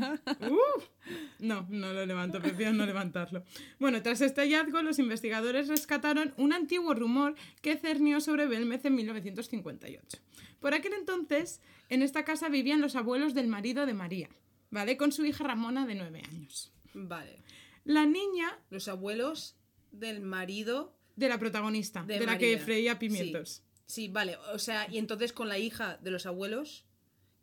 [1.39, 3.43] No, no lo levanto, prefiero no levantarlo.
[3.79, 8.95] Bueno, tras este hallazgo, los investigadores rescataron un antiguo rumor que cernió sobre Belmez en
[8.95, 10.19] 1958.
[10.59, 14.29] Por aquel entonces, en esta casa vivían los abuelos del marido de María,
[14.69, 14.97] ¿vale?
[14.97, 16.71] Con su hija Ramona de nueve años.
[16.93, 17.39] Vale.
[17.83, 19.55] La niña Los abuelos
[19.91, 23.63] del marido de la protagonista, de, de, la que freía pimientos.
[23.85, 24.03] Sí.
[24.05, 24.37] sí, vale.
[24.53, 26.85] O sea, y entonces con la hija de los abuelos,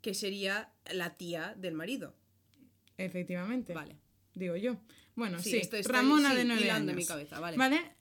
[0.01, 2.15] que sería la tía del marido.
[2.97, 3.75] Efectivamente.
[3.75, 3.97] Vale.
[4.35, 4.77] Digo yo.
[5.15, 6.95] Bueno, sí, Sí, esto está- Ramona sí, de nueve años.
[6.95, 7.57] mi cabeza, vale.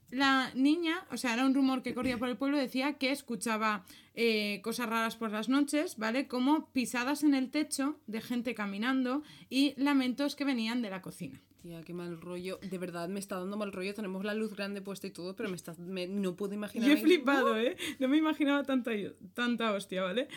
[0.09, 3.85] La niña, o sea, era un rumor que corría por el pueblo, decía que escuchaba
[4.13, 6.27] eh, cosas raras por las noches, ¿vale?
[6.27, 11.41] Como pisadas en el techo de gente caminando y lamentos que venían de la cocina.
[11.67, 12.59] Tía, qué mal rollo.
[12.61, 13.93] De verdad, me está dando mal rollo.
[13.93, 16.87] Tenemos la luz grande puesta y todo, pero me está, me- no puedo imaginar.
[16.87, 17.75] Yo he flipado, ¿eh?
[17.99, 18.91] No me imaginaba tanta,
[19.33, 20.29] tanta hostia, ¿vale?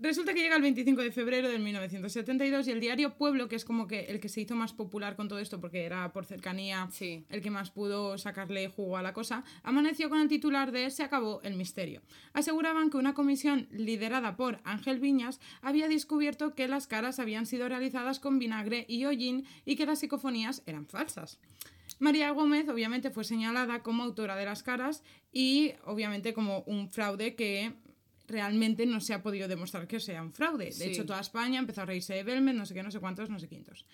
[0.00, 3.64] Resulta que llega el 25 de febrero de 1972 y el diario Pueblo, que es
[3.64, 6.88] como que el que se hizo más popular con todo esto porque era por cercanía
[6.92, 7.24] Sí.
[7.30, 11.02] el que más pudo sacarle jugo a la cosa, amaneció con el titular de Se
[11.02, 12.02] acabó el misterio.
[12.32, 17.68] Aseguraban que una comisión liderada por Ángel Viñas había descubierto que las caras habían sido
[17.68, 21.40] realizadas con vinagre y hollín y que las psicofonías eran falsas.
[21.98, 27.34] María Gómez obviamente fue señalada como autora de las caras y obviamente como un fraude
[27.34, 27.72] que
[28.28, 30.66] realmente no se ha podido demostrar que sea un fraude.
[30.66, 30.84] De Sí.
[30.84, 33.38] hecho, toda España empezó a reírse de Belmez, no sé qué, no sé cuántos, no
[33.40, 33.84] sé quintos.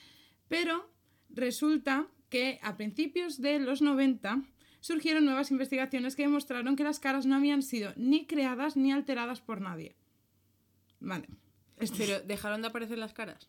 [0.49, 0.91] Pero
[1.30, 4.43] resulta que a principios de los 90
[4.80, 9.41] surgieron nuevas investigaciones que demostraron que las caras no habían sido ni creadas ni alteradas
[9.41, 9.97] por nadie.
[11.01, 11.28] Vale.
[11.97, 13.49] Pero dejaron de aparecer las caras.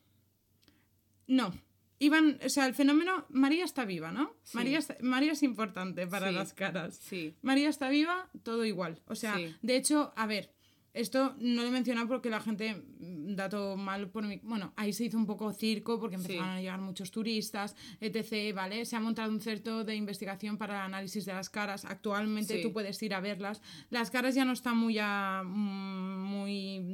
[1.27, 1.53] No.
[1.99, 3.25] Iban, o sea, el fenómeno.
[3.29, 4.35] María está viva, ¿no?
[4.43, 4.57] Sí.
[4.57, 6.35] María, está- María es importante para Sí.
[6.35, 6.95] las caras.
[6.97, 7.35] Sí.
[7.41, 9.01] María está viva, todo igual.
[9.07, 9.55] O sea, Sí.
[9.61, 10.53] de hecho, a ver,
[10.95, 14.37] esto no lo he mencionado porque la gente, mm, dato mal por mi...
[14.43, 16.57] Bueno, ahí se hizo un poco circo porque empezaron Sí.
[16.57, 18.85] a llegar muchos turistas, etc., ¿vale?
[18.85, 21.85] Se ha montado un centro de investigación para el análisis de las caras.
[21.85, 22.61] Actualmente Sí.
[22.63, 23.61] tú puedes ir a verlas.
[23.89, 25.03] Las caras ya no están muy, muy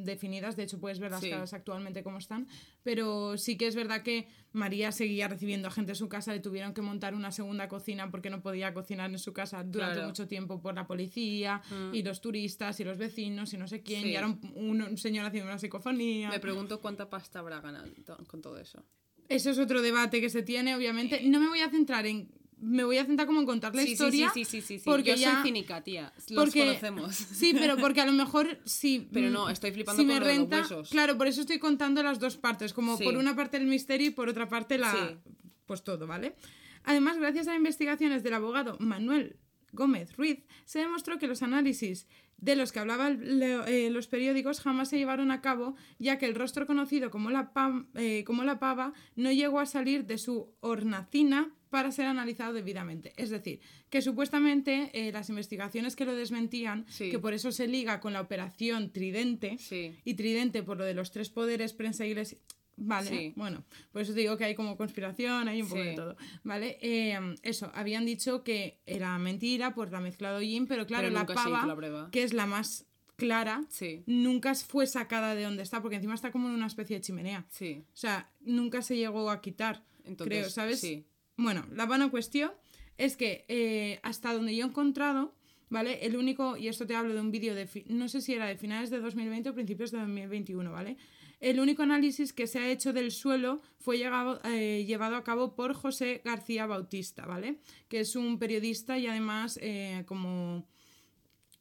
[0.04, 1.30] definidas, de hecho puedes ver las Sí.
[1.30, 2.48] caras actualmente como están,
[2.84, 6.40] pero sí que es verdad que María seguía recibiendo a gente en su casa, le
[6.40, 10.08] tuvieron que montar una segunda cocina porque no podía cocinar en su casa durante Claro.
[10.10, 11.96] mucho tiempo por la policía Mm.
[11.96, 14.10] y los turistas y los vecinos y no sé quién, Sí.
[14.10, 16.30] y era un, un- un señor haciendo una psicofonía.
[16.30, 17.88] Me pregunto cuánta pasta habrá ganado
[18.28, 18.84] con todo eso.
[19.30, 21.22] Eso es otro debate que se tiene, obviamente.
[21.24, 22.30] No me voy a centrar en...
[22.62, 24.30] Me voy a centrar como en contar la Sí, historia.
[24.34, 24.86] sí, sí, sí, sí.
[24.86, 25.34] Porque Yo ya...
[25.34, 26.14] soy cínica, tía.
[26.30, 27.16] Los porque- conocemos.
[27.34, 29.08] Sí, pero porque a lo mejor sí.
[29.12, 30.90] Pero mm, no, estoy flipando si con me los huesos.
[30.90, 34.12] Claro, por eso estoy contando las dos partes, como por una parte el misterio y
[34.12, 35.18] por otra parte la
[35.66, 36.36] pues todo, ¿vale?
[36.84, 39.38] Además, gracias a investigaciones del abogado Manuel
[39.72, 42.08] Gómez Ruiz, se demostró que los análisis
[42.42, 46.36] de los que hablaban eh, los periódicos jamás se llevaron a cabo, ya que el
[46.36, 50.54] rostro conocido como la, pam- eh, como la pava no llegó a salir de su
[50.60, 53.14] hornacina para ser analizado debidamente.
[53.16, 57.10] Es decir, que supuestamente eh, las investigaciones que lo desmentían, Sí.
[57.12, 59.96] que por eso se liga con la operación Tridente, Sí.
[60.04, 62.40] y Tridente por lo de los tres poderes, prensa, iglesia.
[62.84, 63.34] Vale, Sí.
[63.36, 65.88] bueno, por eso te digo que hay como conspiración, hay un poco Sí.
[65.90, 66.18] de todo.
[66.44, 66.80] ¿Vale?
[66.82, 71.14] Eh, eso, habían dicho que era mentira por la mezcla de hollín, pero claro, Pero
[71.14, 74.02] la pava, la que es la más clara, Sí.
[74.08, 77.46] nunca fue sacada de donde está, porque encima está como en una especie de chimenea.
[77.50, 77.84] Sí.
[77.94, 80.80] O sea, nunca se llegó a quitar, Entonces, creo, ¿sabes?
[80.80, 81.06] Sí.
[81.38, 82.52] Bueno, la buena cuestión
[82.98, 85.36] es que eh, hasta donde yo he encontrado,
[85.70, 86.04] ¿vale?
[86.04, 88.58] El único, y esto te hablo de un vídeo de, no sé si era de
[88.58, 90.98] finales de 2020 o principios de 2021, ¿vale?
[91.42, 95.56] El único análisis que se ha hecho del suelo fue llegado- eh, llevado a cabo
[95.56, 97.58] por José García Bautista, ¿vale?
[97.90, 100.66] Que es un periodista y además eh, como...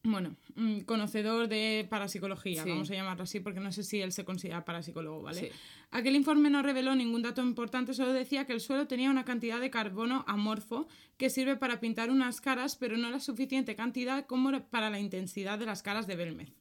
[0.02, 2.70] Bueno, mm, conocedor de parapsicología, Sí.
[2.70, 5.40] vamos a llamarlo así, porque no sé si él se considera parapsicólogo, ¿vale?
[5.40, 5.48] Sí.
[5.90, 9.60] Aquel informe no reveló ningún dato importante, solo decía que el suelo tenía una cantidad
[9.60, 14.58] de carbono amorfo que sirve para pintar unas caras, pero no la suficiente cantidad como
[14.70, 16.54] para la intensidad de las caras de Belmez.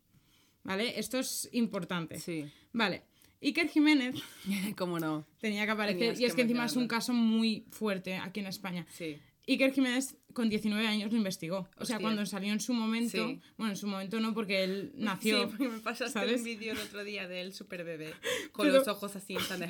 [0.66, 1.00] ¿Vale?
[1.00, 2.20] Esto es importante.
[2.20, 2.46] Sí.
[2.74, 3.04] Vale.
[3.42, 4.16] Iker Jiménez
[4.78, 5.26] ¿Cómo no?
[5.40, 8.40] tenía que aparecer, Tenías y es que que encima es un caso muy fuerte aquí
[8.42, 8.86] en España.
[8.92, 9.18] Sí.
[9.48, 11.68] Iker Jiménez con 19 años lo investigó.
[11.78, 13.40] O sea, cuando salió en su momento, Sí.
[13.58, 15.40] bueno, en su momento no, porque él nació.
[15.42, 16.38] Sí, porque me pasaste ¿sabes?
[16.40, 18.14] un vídeo el otro día del super bebé
[18.52, 19.70] con Pero- los ojos así en plan de,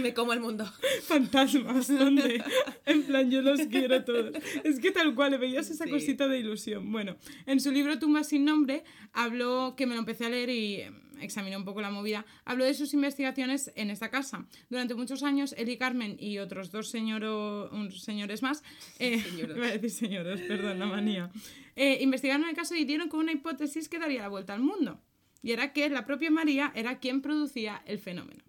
[0.00, 0.70] me como el mundo.
[1.04, 2.42] fantasmas, ¿dónde?
[2.84, 4.34] en plan, yo los quiero todos.
[4.64, 5.90] Es que tal cual, le veías esa Sí.
[5.90, 6.92] cosita de ilusión.
[6.92, 7.16] Bueno,
[7.46, 8.84] en su libro Tumba sin nombre,
[9.14, 10.82] habló, que me lo empecé a leer y
[11.22, 14.46] examiné un poco la movida, habló de sus investigaciones en esta casa.
[14.70, 18.62] Durante muchos años, él y Carmen y otros dos señoro- unos señores más,
[18.98, 19.58] eh, Señoros.
[19.58, 21.30] a decir perdón, la manía,
[21.76, 25.00] eh, investigaron el caso y dieron con una hipótesis que daría la vuelta al mundo.
[25.42, 28.44] Y era que la propia María era quien producía el fenómeno.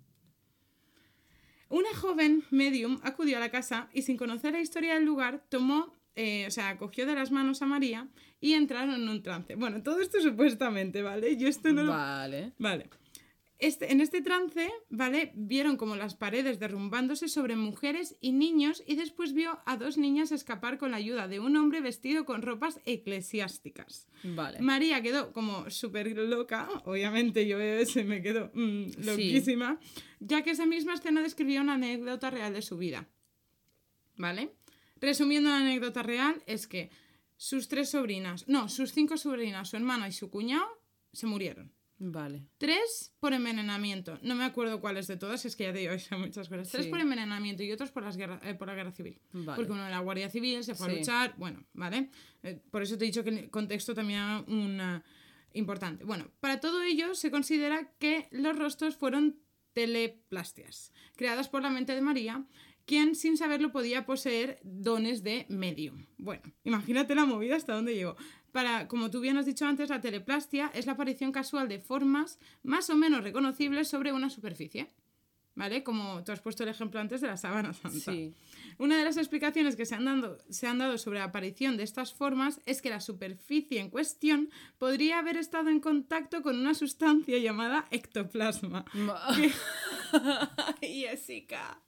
[1.70, 5.96] Una joven medium acudió a la casa y sin conocer la historia del lugar tomó,
[6.16, 8.07] eh, o sea, cogió de las manos a María
[8.39, 9.55] y entraron en un trance.
[9.55, 11.38] Bueno, todo esto supuestamente, ¿vale?
[11.38, 11.91] Yo esto no lo...
[11.91, 12.53] Vale.
[12.59, 12.89] Vale.
[13.64, 15.32] Este, en este trance, ¿vale?
[15.36, 20.34] Vieron como las paredes derrumbándose sobre mujeres y niños y después vio a dos niñas
[20.34, 24.09] escapar con la ayuda de un hombre vestido con ropas eclesiásticas.
[24.24, 24.59] Vale.
[24.59, 29.80] María quedó como súper loca, obviamente yo y me quedo mm, loquísima,
[30.20, 33.07] ya que esa misma escena describía una anécdota real de su vida.
[34.18, 34.51] ¿Vale?
[35.04, 36.89] Resumiendo la anécdota real es que
[37.36, 40.66] sus tres sobrinas, no, sus cinco sobrinas, su hermana y su cuñado
[41.12, 41.74] se murieron.
[41.99, 42.47] Vale.
[42.58, 44.18] Tres por envenenamiento.
[44.22, 46.70] No me acuerdo cuáles de todas, es que ya te digo, son muchas cosas.
[46.70, 46.89] Tres Sí.
[46.89, 49.20] por envenenamiento y otros por, las guerra- eh, por la guerra civil.
[49.34, 49.56] Vale.
[49.58, 51.34] Porque uno de la Guardia Civil se fue a luchar.
[51.38, 52.10] Bueno, ¿vale?
[52.41, 55.01] Eh, por eso te he dicho que el contexto también era un, eh,
[55.54, 56.06] importante.
[56.06, 59.38] Bueno, para todo ello se considera que los rostros fueron
[59.74, 62.45] teleplastias, creadas por la mente de María,
[62.86, 66.06] quien sin saberlo podía poseer dones de medium.
[66.18, 68.16] Bueno, imagínate la movida hasta dónde llegó.
[68.52, 72.40] Para, como tú bien has dicho antes, la teleplastia es la aparición casual de formas
[72.62, 74.90] más o menos reconocibles sobre una superficie.
[75.56, 75.84] ¿vale?
[75.84, 78.12] Como tú has puesto el ejemplo antes de la sábana santa.
[78.12, 78.34] Sí.
[78.78, 81.84] Una de las explicaciones que se han, dado, se han dado sobre la aparición de
[81.84, 86.74] estas formas es que la superficie en cuestión podría haber estado en contacto con una
[86.74, 88.86] sustancia llamada ectoplasma.
[90.82, 91.82] Jessica.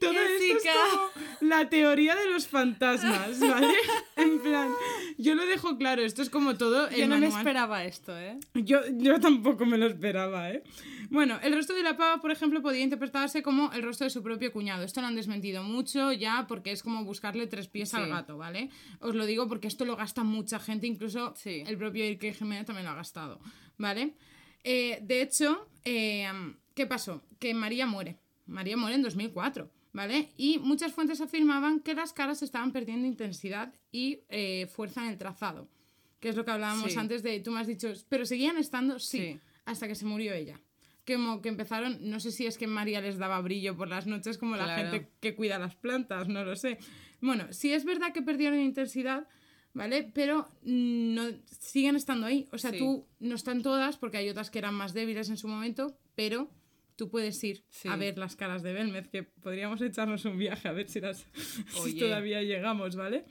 [0.00, 1.10] Todo esto es como
[1.40, 3.74] la teoría de los fantasmas, ¿vale?
[4.16, 4.70] en plan,
[5.18, 8.38] yo lo dejo claro, esto es como todo el Yo no me esperaba esto, ¿eh?
[8.54, 10.62] Yo, yo tampoco me lo esperaba, ¿eh?
[11.10, 14.22] Bueno, el rostro de la pava, por ejemplo, podía interpretarse como el rostro de su
[14.22, 14.84] propio cuñado.
[14.84, 18.70] Esto lo han desmentido mucho ya porque es como buscarle tres pies al gato, ¿vale?
[19.00, 21.64] Os lo digo porque esto lo gasta mucha gente, incluso Sí.
[21.66, 23.40] el propio Iker Jiménez también lo ha gastado,
[23.76, 24.14] ¿vale?
[24.62, 26.28] Eh, de hecho, eh,
[26.74, 27.22] ¿qué pasó?
[27.38, 28.18] Que María muere.
[28.50, 30.28] María muere en 2004, ¿vale?
[30.36, 35.18] Y muchas fuentes afirmaban que las caras estaban perdiendo intensidad y eh, fuerza en el
[35.18, 35.68] trazado.
[36.20, 36.98] Que es lo que hablábamos Sí.
[36.98, 39.40] antes de, tú me has dicho, pero seguían estando, sí, Sí.
[39.64, 40.60] hasta que se murió ella.
[41.06, 44.06] Que Como que empezaron, no sé si es que María les daba brillo por las
[44.06, 46.78] noches como la gente que cuida las plantas, no lo sé.
[47.22, 49.26] Bueno, sí es verdad que perdieron intensidad,
[49.72, 50.10] ¿vale?
[50.14, 52.46] Pero no, siguen estando ahí.
[52.52, 52.78] O sea, Sí.
[52.78, 56.50] tú no están todas porque hay otras que eran más débiles en su momento, pero
[57.00, 57.88] tú puedes ir Sí.
[57.88, 61.24] a ver las caras de Belmez, que podríamos echarnos un viaje a ver si, las,
[61.84, 63.24] si todavía llegamos, ¿vale?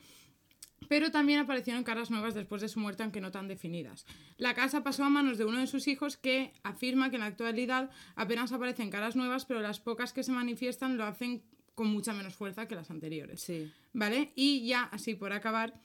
[0.88, 4.08] Pero también aparecieron caras nuevas después de su muerte, aunque no tan definidas.
[4.38, 7.28] La casa pasó a manos de uno de sus hijos que afirma que en la
[7.28, 11.44] actualidad apenas aparecen caras nuevas, pero las pocas que se manifiestan lo hacen
[11.76, 13.40] con mucha menos fuerza que las anteriores.
[13.42, 13.72] Sí.
[13.94, 14.32] ¿Vale?
[14.36, 15.80] Y ya así por acabar,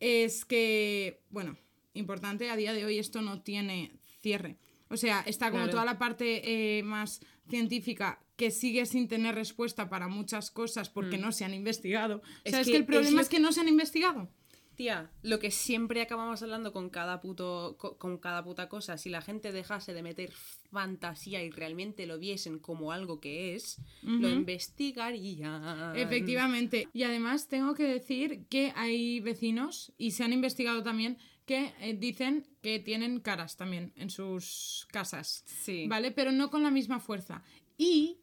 [0.00, 1.58] es que, bueno,
[1.92, 4.56] importante, a día de hoy esto no tiene cierre.
[4.88, 5.72] O sea, está como Claro.
[5.72, 11.18] toda la parte eh, más científica que sigue sin tener respuesta para muchas cosas porque
[11.18, 12.18] no se han investigado.
[12.18, 12.20] Mm.
[12.44, 14.28] Es o sea, es que el problema es que no se han investigado.
[14.76, 19.08] Tía, lo que siempre acabamos hablando con cada puto co- con cada puta cosa, si
[19.08, 20.30] la gente dejase de meter
[20.70, 25.96] fantasía y realmente lo viesen como algo que es, lo investigarían.
[25.96, 26.88] Efectivamente.
[26.92, 31.16] Y además tengo que decir que hay vecinos, y se han investigado también,
[31.46, 35.44] que eh, dicen que tienen caras también en sus casas.
[35.46, 35.86] Sí.
[35.88, 36.10] ¿Vale?
[36.10, 37.42] Pero no con la misma fuerza.
[37.78, 38.18] Y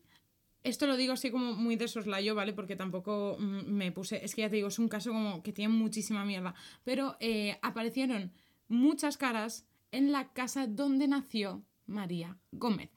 [0.63, 2.53] esto lo digo así como muy de soslayo, ¿vale?
[2.53, 4.24] Porque tampoco mm, me puse.
[4.24, 6.53] Es que ya te digo, es un caso como que tiene muchísima mierda.
[6.84, 8.32] Pero eh, aparecieron
[8.67, 12.91] muchas caras en la casa donde nació María Gómez.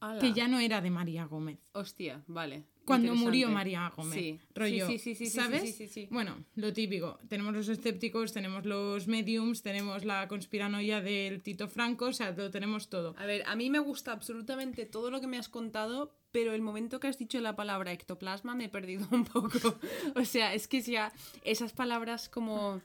[0.00, 0.20] Ala.
[0.20, 2.66] Que ya no era de María Gómez Hostia, vale.
[2.84, 4.18] Cuando murió María Gómez.
[4.18, 4.40] Sí.
[4.54, 5.62] Rollo, sí, sí, sí, ¿sabes?
[5.62, 6.08] sí, sí, sí.
[6.10, 7.18] Bueno, lo típico.
[7.28, 12.50] Tenemos los escépticos, tenemos los mediums, tenemos la conspiranoia del Tito Franco, o sea, lo
[12.50, 13.14] tenemos todo.
[13.18, 16.62] A ver, a mí me gusta absolutamente todo lo que me has contado, pero el
[16.62, 19.78] momento que has dicho la palabra ectoplasma me he perdido un poco.
[20.14, 21.12] O sea, es que ya
[21.44, 22.80] esas palabras como...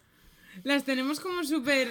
[0.63, 1.87] Las tenemos como súper,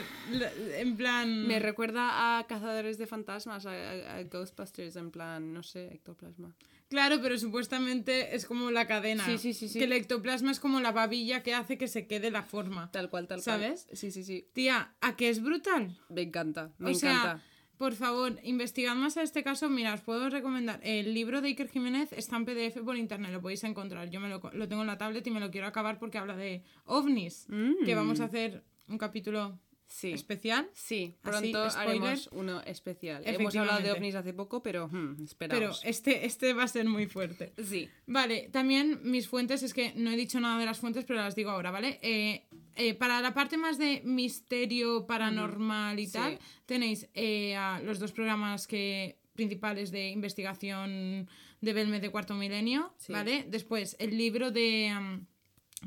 [0.77, 1.47] en plan...
[1.47, 6.55] Me recuerda a Cazadores de Fantasmas, a, a- a Ghostbusters, en plan, no sé, ectoplasma.
[6.89, 9.25] Claro, pero supuestamente es como la cadena.
[9.27, 9.79] Sí, sí, sí, sí.
[9.79, 12.91] Que el ectoplasma es como la babilla que hace que se quede la forma.
[12.91, 13.85] Tal cual, tal ¿Sabes?
[13.85, 13.97] cual.
[13.97, 14.49] Sí, sí, sí.
[14.55, 15.99] Tía, ¿a qué es brutal?
[16.09, 17.43] Me encanta, me o sea, encanta.
[17.79, 19.69] Por favor, investigad más a este caso.
[19.69, 20.81] Mira, os puedo recomendar.
[20.83, 24.11] El libro de Iker Jiménez está en PDF por internet, lo podéis encontrar.
[24.11, 26.37] Yo me lo, lo tengo en la tablet y me lo quiero acabar porque habla
[26.37, 27.47] de ovnis.
[27.85, 29.68] Que vamos a hacer un capítulo Mm.
[29.89, 30.13] Sí.
[30.13, 30.69] especial.
[30.75, 31.89] Sí, Así, pronto spoiler.
[31.91, 33.23] haremos uno especial.
[33.27, 35.81] Hemos hablado de ovnis hace poco, pero hmm, Pero esperaos.
[35.85, 37.53] este, este va a ser muy fuerte.
[37.65, 37.89] Sí.
[38.07, 41.35] Vale, también mis fuentes, es que no he dicho nada de las fuentes, pero las
[41.35, 41.99] digo ahora, ¿vale?
[42.03, 46.13] Eh, eh, para la parte más de misterio paranormal y Sí.
[46.13, 51.29] tal, tenéis eh, a los dos programas que principales de investigación
[51.61, 53.13] de Belmed de Cuarto Milenio, Sí.
[53.13, 53.45] ¿vale?
[53.49, 55.25] Después el libro de, um,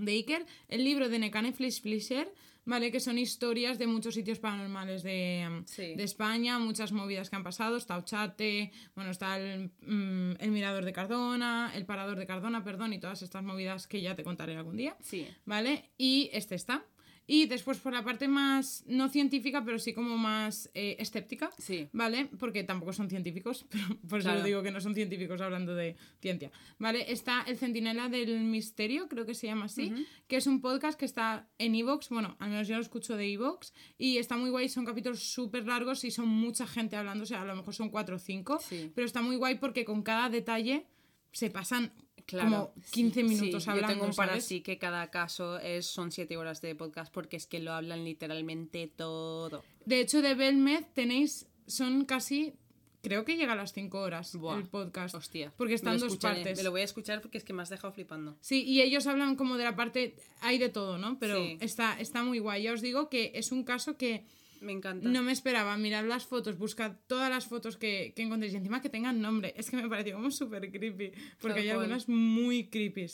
[0.04, 2.34] de Iker, el libro de Nekane Flisher,
[2.66, 2.92] ¿vale?
[2.92, 5.96] Que son historias de muchos sitios paranormales de, Sí.
[5.96, 10.86] de España, muchas movidas que han pasado, está Ochate, bueno, está el, mm, el Mirador
[10.86, 14.56] de Cardona, el Parador de Cardona, perdón, y todas estas movidas que ya te contaré
[14.56, 15.28] algún día, Sí.
[15.46, 15.90] ¿vale?
[15.98, 16.86] Y este está.
[17.34, 21.88] Y después por la parte más, no científica, pero sí como más eh, escéptica, Sí.
[21.94, 22.28] ¿vale?
[22.38, 24.44] Porque tampoco son científicos, pero por eso Claro.
[24.44, 27.10] digo que no son científicos hablando de ciencia, ¿vale?
[27.10, 29.94] Está El Centinela del Misterio, creo que se llama así,
[30.28, 33.32] que es un podcast que está en Evox, bueno, al menos yo lo escucho de
[33.32, 37.28] Evox, y está muy guay, son capítulos súper largos y son mucha gente hablando, o
[37.28, 38.92] sea, a lo mejor son cuatro o cinco, Sí.
[38.94, 40.86] pero está muy guay porque con cada detalle
[41.32, 41.94] se pasan
[42.32, 42.50] Claro.
[42.50, 45.86] como 15 Sí, minutos sí, hablando, Yo tengo un para sí que cada caso es,
[45.86, 49.64] son siete horas de podcast porque es que lo hablan literalmente todo.
[49.86, 52.54] De hecho, de Belmed tenéis, son casi,
[53.02, 55.16] creo que llega a las 5 horas Buah, el podcast.
[55.16, 55.52] Hostia.
[55.58, 56.58] Porque están dos escucharé, partes.
[56.58, 58.38] Me lo voy a escuchar porque es que me has dejado flipando.
[58.42, 61.18] Sí, y ellos hablan como de la parte, hay de todo, ¿no?
[61.20, 61.58] Pero Sí.
[61.62, 62.64] está, está muy guay.
[62.64, 64.26] Ya os digo que es un caso que
[64.62, 65.10] Me encanta.
[65.10, 68.82] No me esperaba, mirad las fotos, buscad todas las fotos que, que encontréis y encima
[68.82, 69.54] que tengan nombre.
[69.58, 73.08] Es que me pareció como súper creepy, porque hay algunas muy creepy.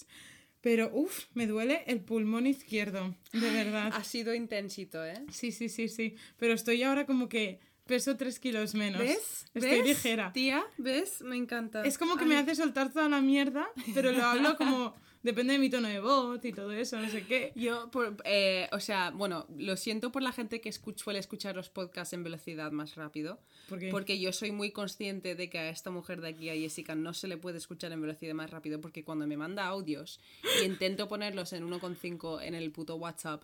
[0.59, 3.91] Pero, uff, me duele el pulmón izquierdo, de verdad.
[3.93, 5.23] Ha sido intensito, ¿eh?
[5.31, 6.15] Sí, sí, sí, sí.
[6.37, 9.01] Pero estoy ahora como que peso 3 kilos menos.
[9.01, 9.45] ¿Ves?
[9.53, 9.85] Estoy ¿Ves?
[9.85, 10.33] ligera.
[10.33, 11.21] Tía, ¿ves?
[11.21, 11.83] Me encanta.
[11.83, 14.95] Es como que me hace soltar toda la mierda, pero lo hablo como...
[15.23, 17.51] Depende de mi tono de voz y todo eso, no sé qué.
[17.55, 21.55] Yo, por- eh, o sea, bueno, lo siento por la gente que escuch- suele escuchar
[21.55, 23.39] los podcasts en velocidad más rápido.
[23.67, 23.89] ¿Por qué?
[23.89, 27.13] Porque yo soy muy consciente de que a esta mujer de aquí, a Jessica, no
[27.13, 30.19] se le puede escuchar en velocidad más rápido porque cuando me manda audios
[30.61, 33.43] y intento ponerlos en 1,5 en el puto WhatsApp,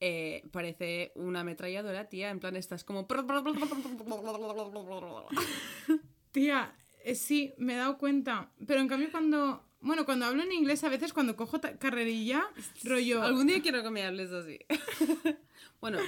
[0.00, 2.30] eh, parece una ametralladora, tía.
[2.30, 3.06] En plan, estás como...
[6.32, 8.50] Tía, eh, sí, me he dado cuenta.
[8.66, 9.64] Pero en cambio cuando...
[9.80, 12.44] Bueno, cuando hablo en inglés, a veces cuando cojo carrerilla,
[12.84, 13.22] rollo...
[13.22, 14.58] Algún día quiero que me hables así.
[15.80, 15.98] bueno,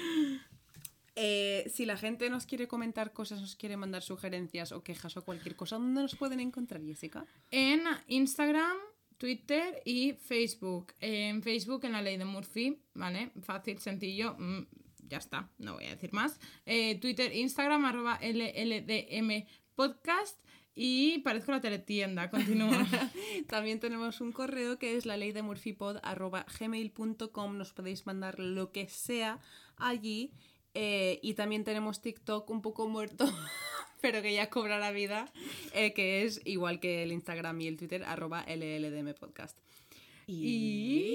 [1.14, 5.24] eh, si la gente nos quiere comentar cosas, nos quiere mandar sugerencias o quejas o
[5.24, 7.24] cualquier cosa, ¿dónde nos pueden encontrar, Jessica?
[7.50, 8.76] En Instagram,
[9.18, 10.94] Twitter y Facebook.
[10.98, 13.30] En Facebook, en la ley de Murphy, ¿vale?
[13.42, 14.34] Fácil, sencillo.
[14.38, 14.66] mm,
[15.10, 16.38] ya está, no voy a decir más.
[16.64, 20.38] Eh, Twitter, Instagram, arroba LLDM podcast.
[20.82, 22.70] Y parezco la teletienda, continúa.
[23.48, 25.42] También tenemos un correo que es la ley de.
[27.58, 29.40] Nos podéis mandar lo que sea
[29.76, 30.32] allí.
[30.72, 33.26] Eh, y también tenemos TikTok un poco muerto,
[34.00, 35.30] pero que ya cobrará vida,
[35.74, 39.58] eh, que es igual que el Instagram y el Twitter, arroba LLDM podcast.
[40.26, 41.09] y...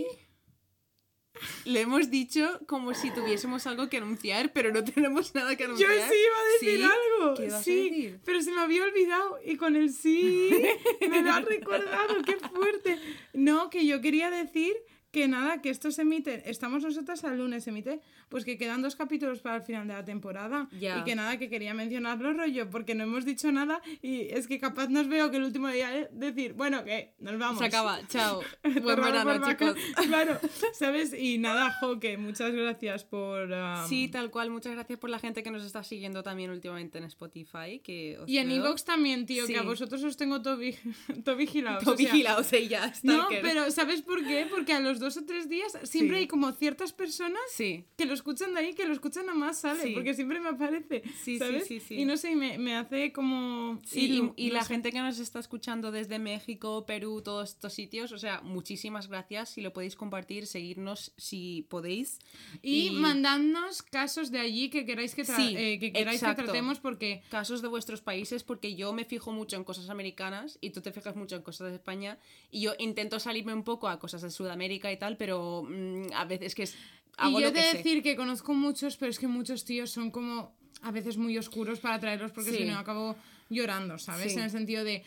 [1.66, 5.70] Le hemos dicho como si tuviésemos algo que anunciar, pero no tenemos nada que Yo
[5.70, 5.92] anunciar.
[6.10, 6.84] sí iba a decir ¿Sí?
[6.84, 7.34] algo.
[7.36, 8.20] ¿Qué ibas a sí, decir?
[8.24, 10.50] pero se me había olvidado y con el sí
[11.10, 13.00] me lo has recordado, qué fuerte.
[13.34, 14.76] No, que yo quería decir
[15.16, 18.82] que nada, que esto se emite, estamos nosotras al lunes, se emite, pues que quedan
[18.82, 20.68] dos capítulos para el final de la temporada.
[20.78, 21.00] Ya.
[21.00, 24.60] Y que nada, que quería mencionarlo rollo, porque no hemos dicho nada y es que
[24.60, 27.60] capaz nos veo que el último día es decir, bueno, que nos vamos.
[27.60, 28.42] Se acaba, chao.
[28.84, 29.76] Buen verano, chicos.
[30.08, 30.38] Claro,
[30.74, 31.14] ¿sabes?
[31.18, 33.50] Y nada, jo, que muchas gracias por...
[33.52, 34.50] um, Sí, tal cual.
[34.50, 37.80] Muchas gracias por la gente que nos está siguiendo también últimamente en Spotify.
[37.82, 38.58] Que os Y en veo.
[38.58, 39.66] iVoox también, tío, que a Sí.
[39.66, 40.76] vosotros os tengo todo, vi-
[41.24, 41.84] todo vigilados.
[41.86, 43.04] Todo o sea, ellas.
[43.04, 44.46] No, pero ¿sabes por qué?
[44.50, 46.22] Porque a los dos o tres días siempre Sí.
[46.22, 47.86] hay como ciertas personas Sí.
[47.98, 49.92] que lo escuchan de ahí, que lo escuchan a más sale, Sí.
[49.94, 51.04] porque siempre me aparece,
[51.38, 51.70] ¿sabes?
[51.92, 53.80] Y no sé, y me, me hace como...
[53.86, 54.74] Sí, y, y la sé.
[54.74, 59.50] gente que nos está escuchando desde México, Perú, todos estos sitios, o sea, muchísimas gracias.
[59.50, 62.20] Si lo podéis compartir, seguirnos si podéis.
[62.62, 67.22] Y, mandadnos casos de allí que queráis que, eh, que, queráis que tratemos, porque...
[67.30, 70.92] casos de vuestros países porque yo me fijo mucho en cosas americanas y tú te
[70.92, 72.18] fijas mucho en cosas de España
[72.52, 76.26] y yo intento salirme un poco a cosas de Sudamérica y tal, pero mm, a
[76.26, 76.76] veces que es,
[77.18, 77.78] hago y yo lo que he de sé.
[77.78, 81.80] decir que conozco muchos, pero es que muchos tíos son como a veces muy oscuros
[81.80, 82.58] para traerlos porque Sí.
[82.58, 83.16] si no acabo
[83.50, 84.34] llorando, ¿sabes?
[84.34, 84.38] Sí.
[84.38, 85.04] En el sentido de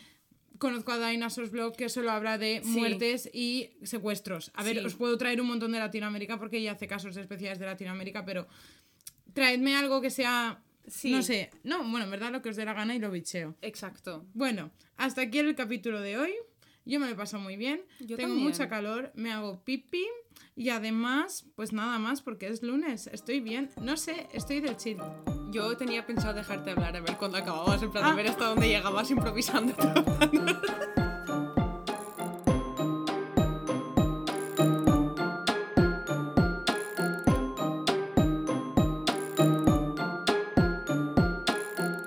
[0.58, 2.70] conozco a Dinosaurs Blog que solo habla de Sí.
[2.70, 4.50] muertes y secuestros.
[4.54, 7.66] A ver, os puedo traer un montón de Latinoamérica porque ella hace casos especiales de
[7.66, 8.48] Latinoamérica, pero
[9.34, 11.10] traedme algo que sea Sí.
[11.12, 13.54] no sé, no, bueno, en verdad lo que os dé la gana y lo bicheo.
[13.60, 14.24] Exacto.
[14.32, 16.32] Bueno, hasta aquí el capítulo de hoy.
[16.88, 17.82] Yo me lo he pasado muy bien.
[18.00, 18.44] Yo Tengo también.
[18.48, 20.06] mucha calor, me hago pipi
[20.56, 23.08] y además, pues nada más porque es lunes.
[23.08, 23.70] Estoy bien.
[23.80, 24.96] No sé, estoy del chill.
[25.50, 28.14] Yo tenía pensado dejarte hablar a ver cuándo acababas, en plan, a Ah.
[28.14, 29.74] ver hasta dónde llegabas improvisando.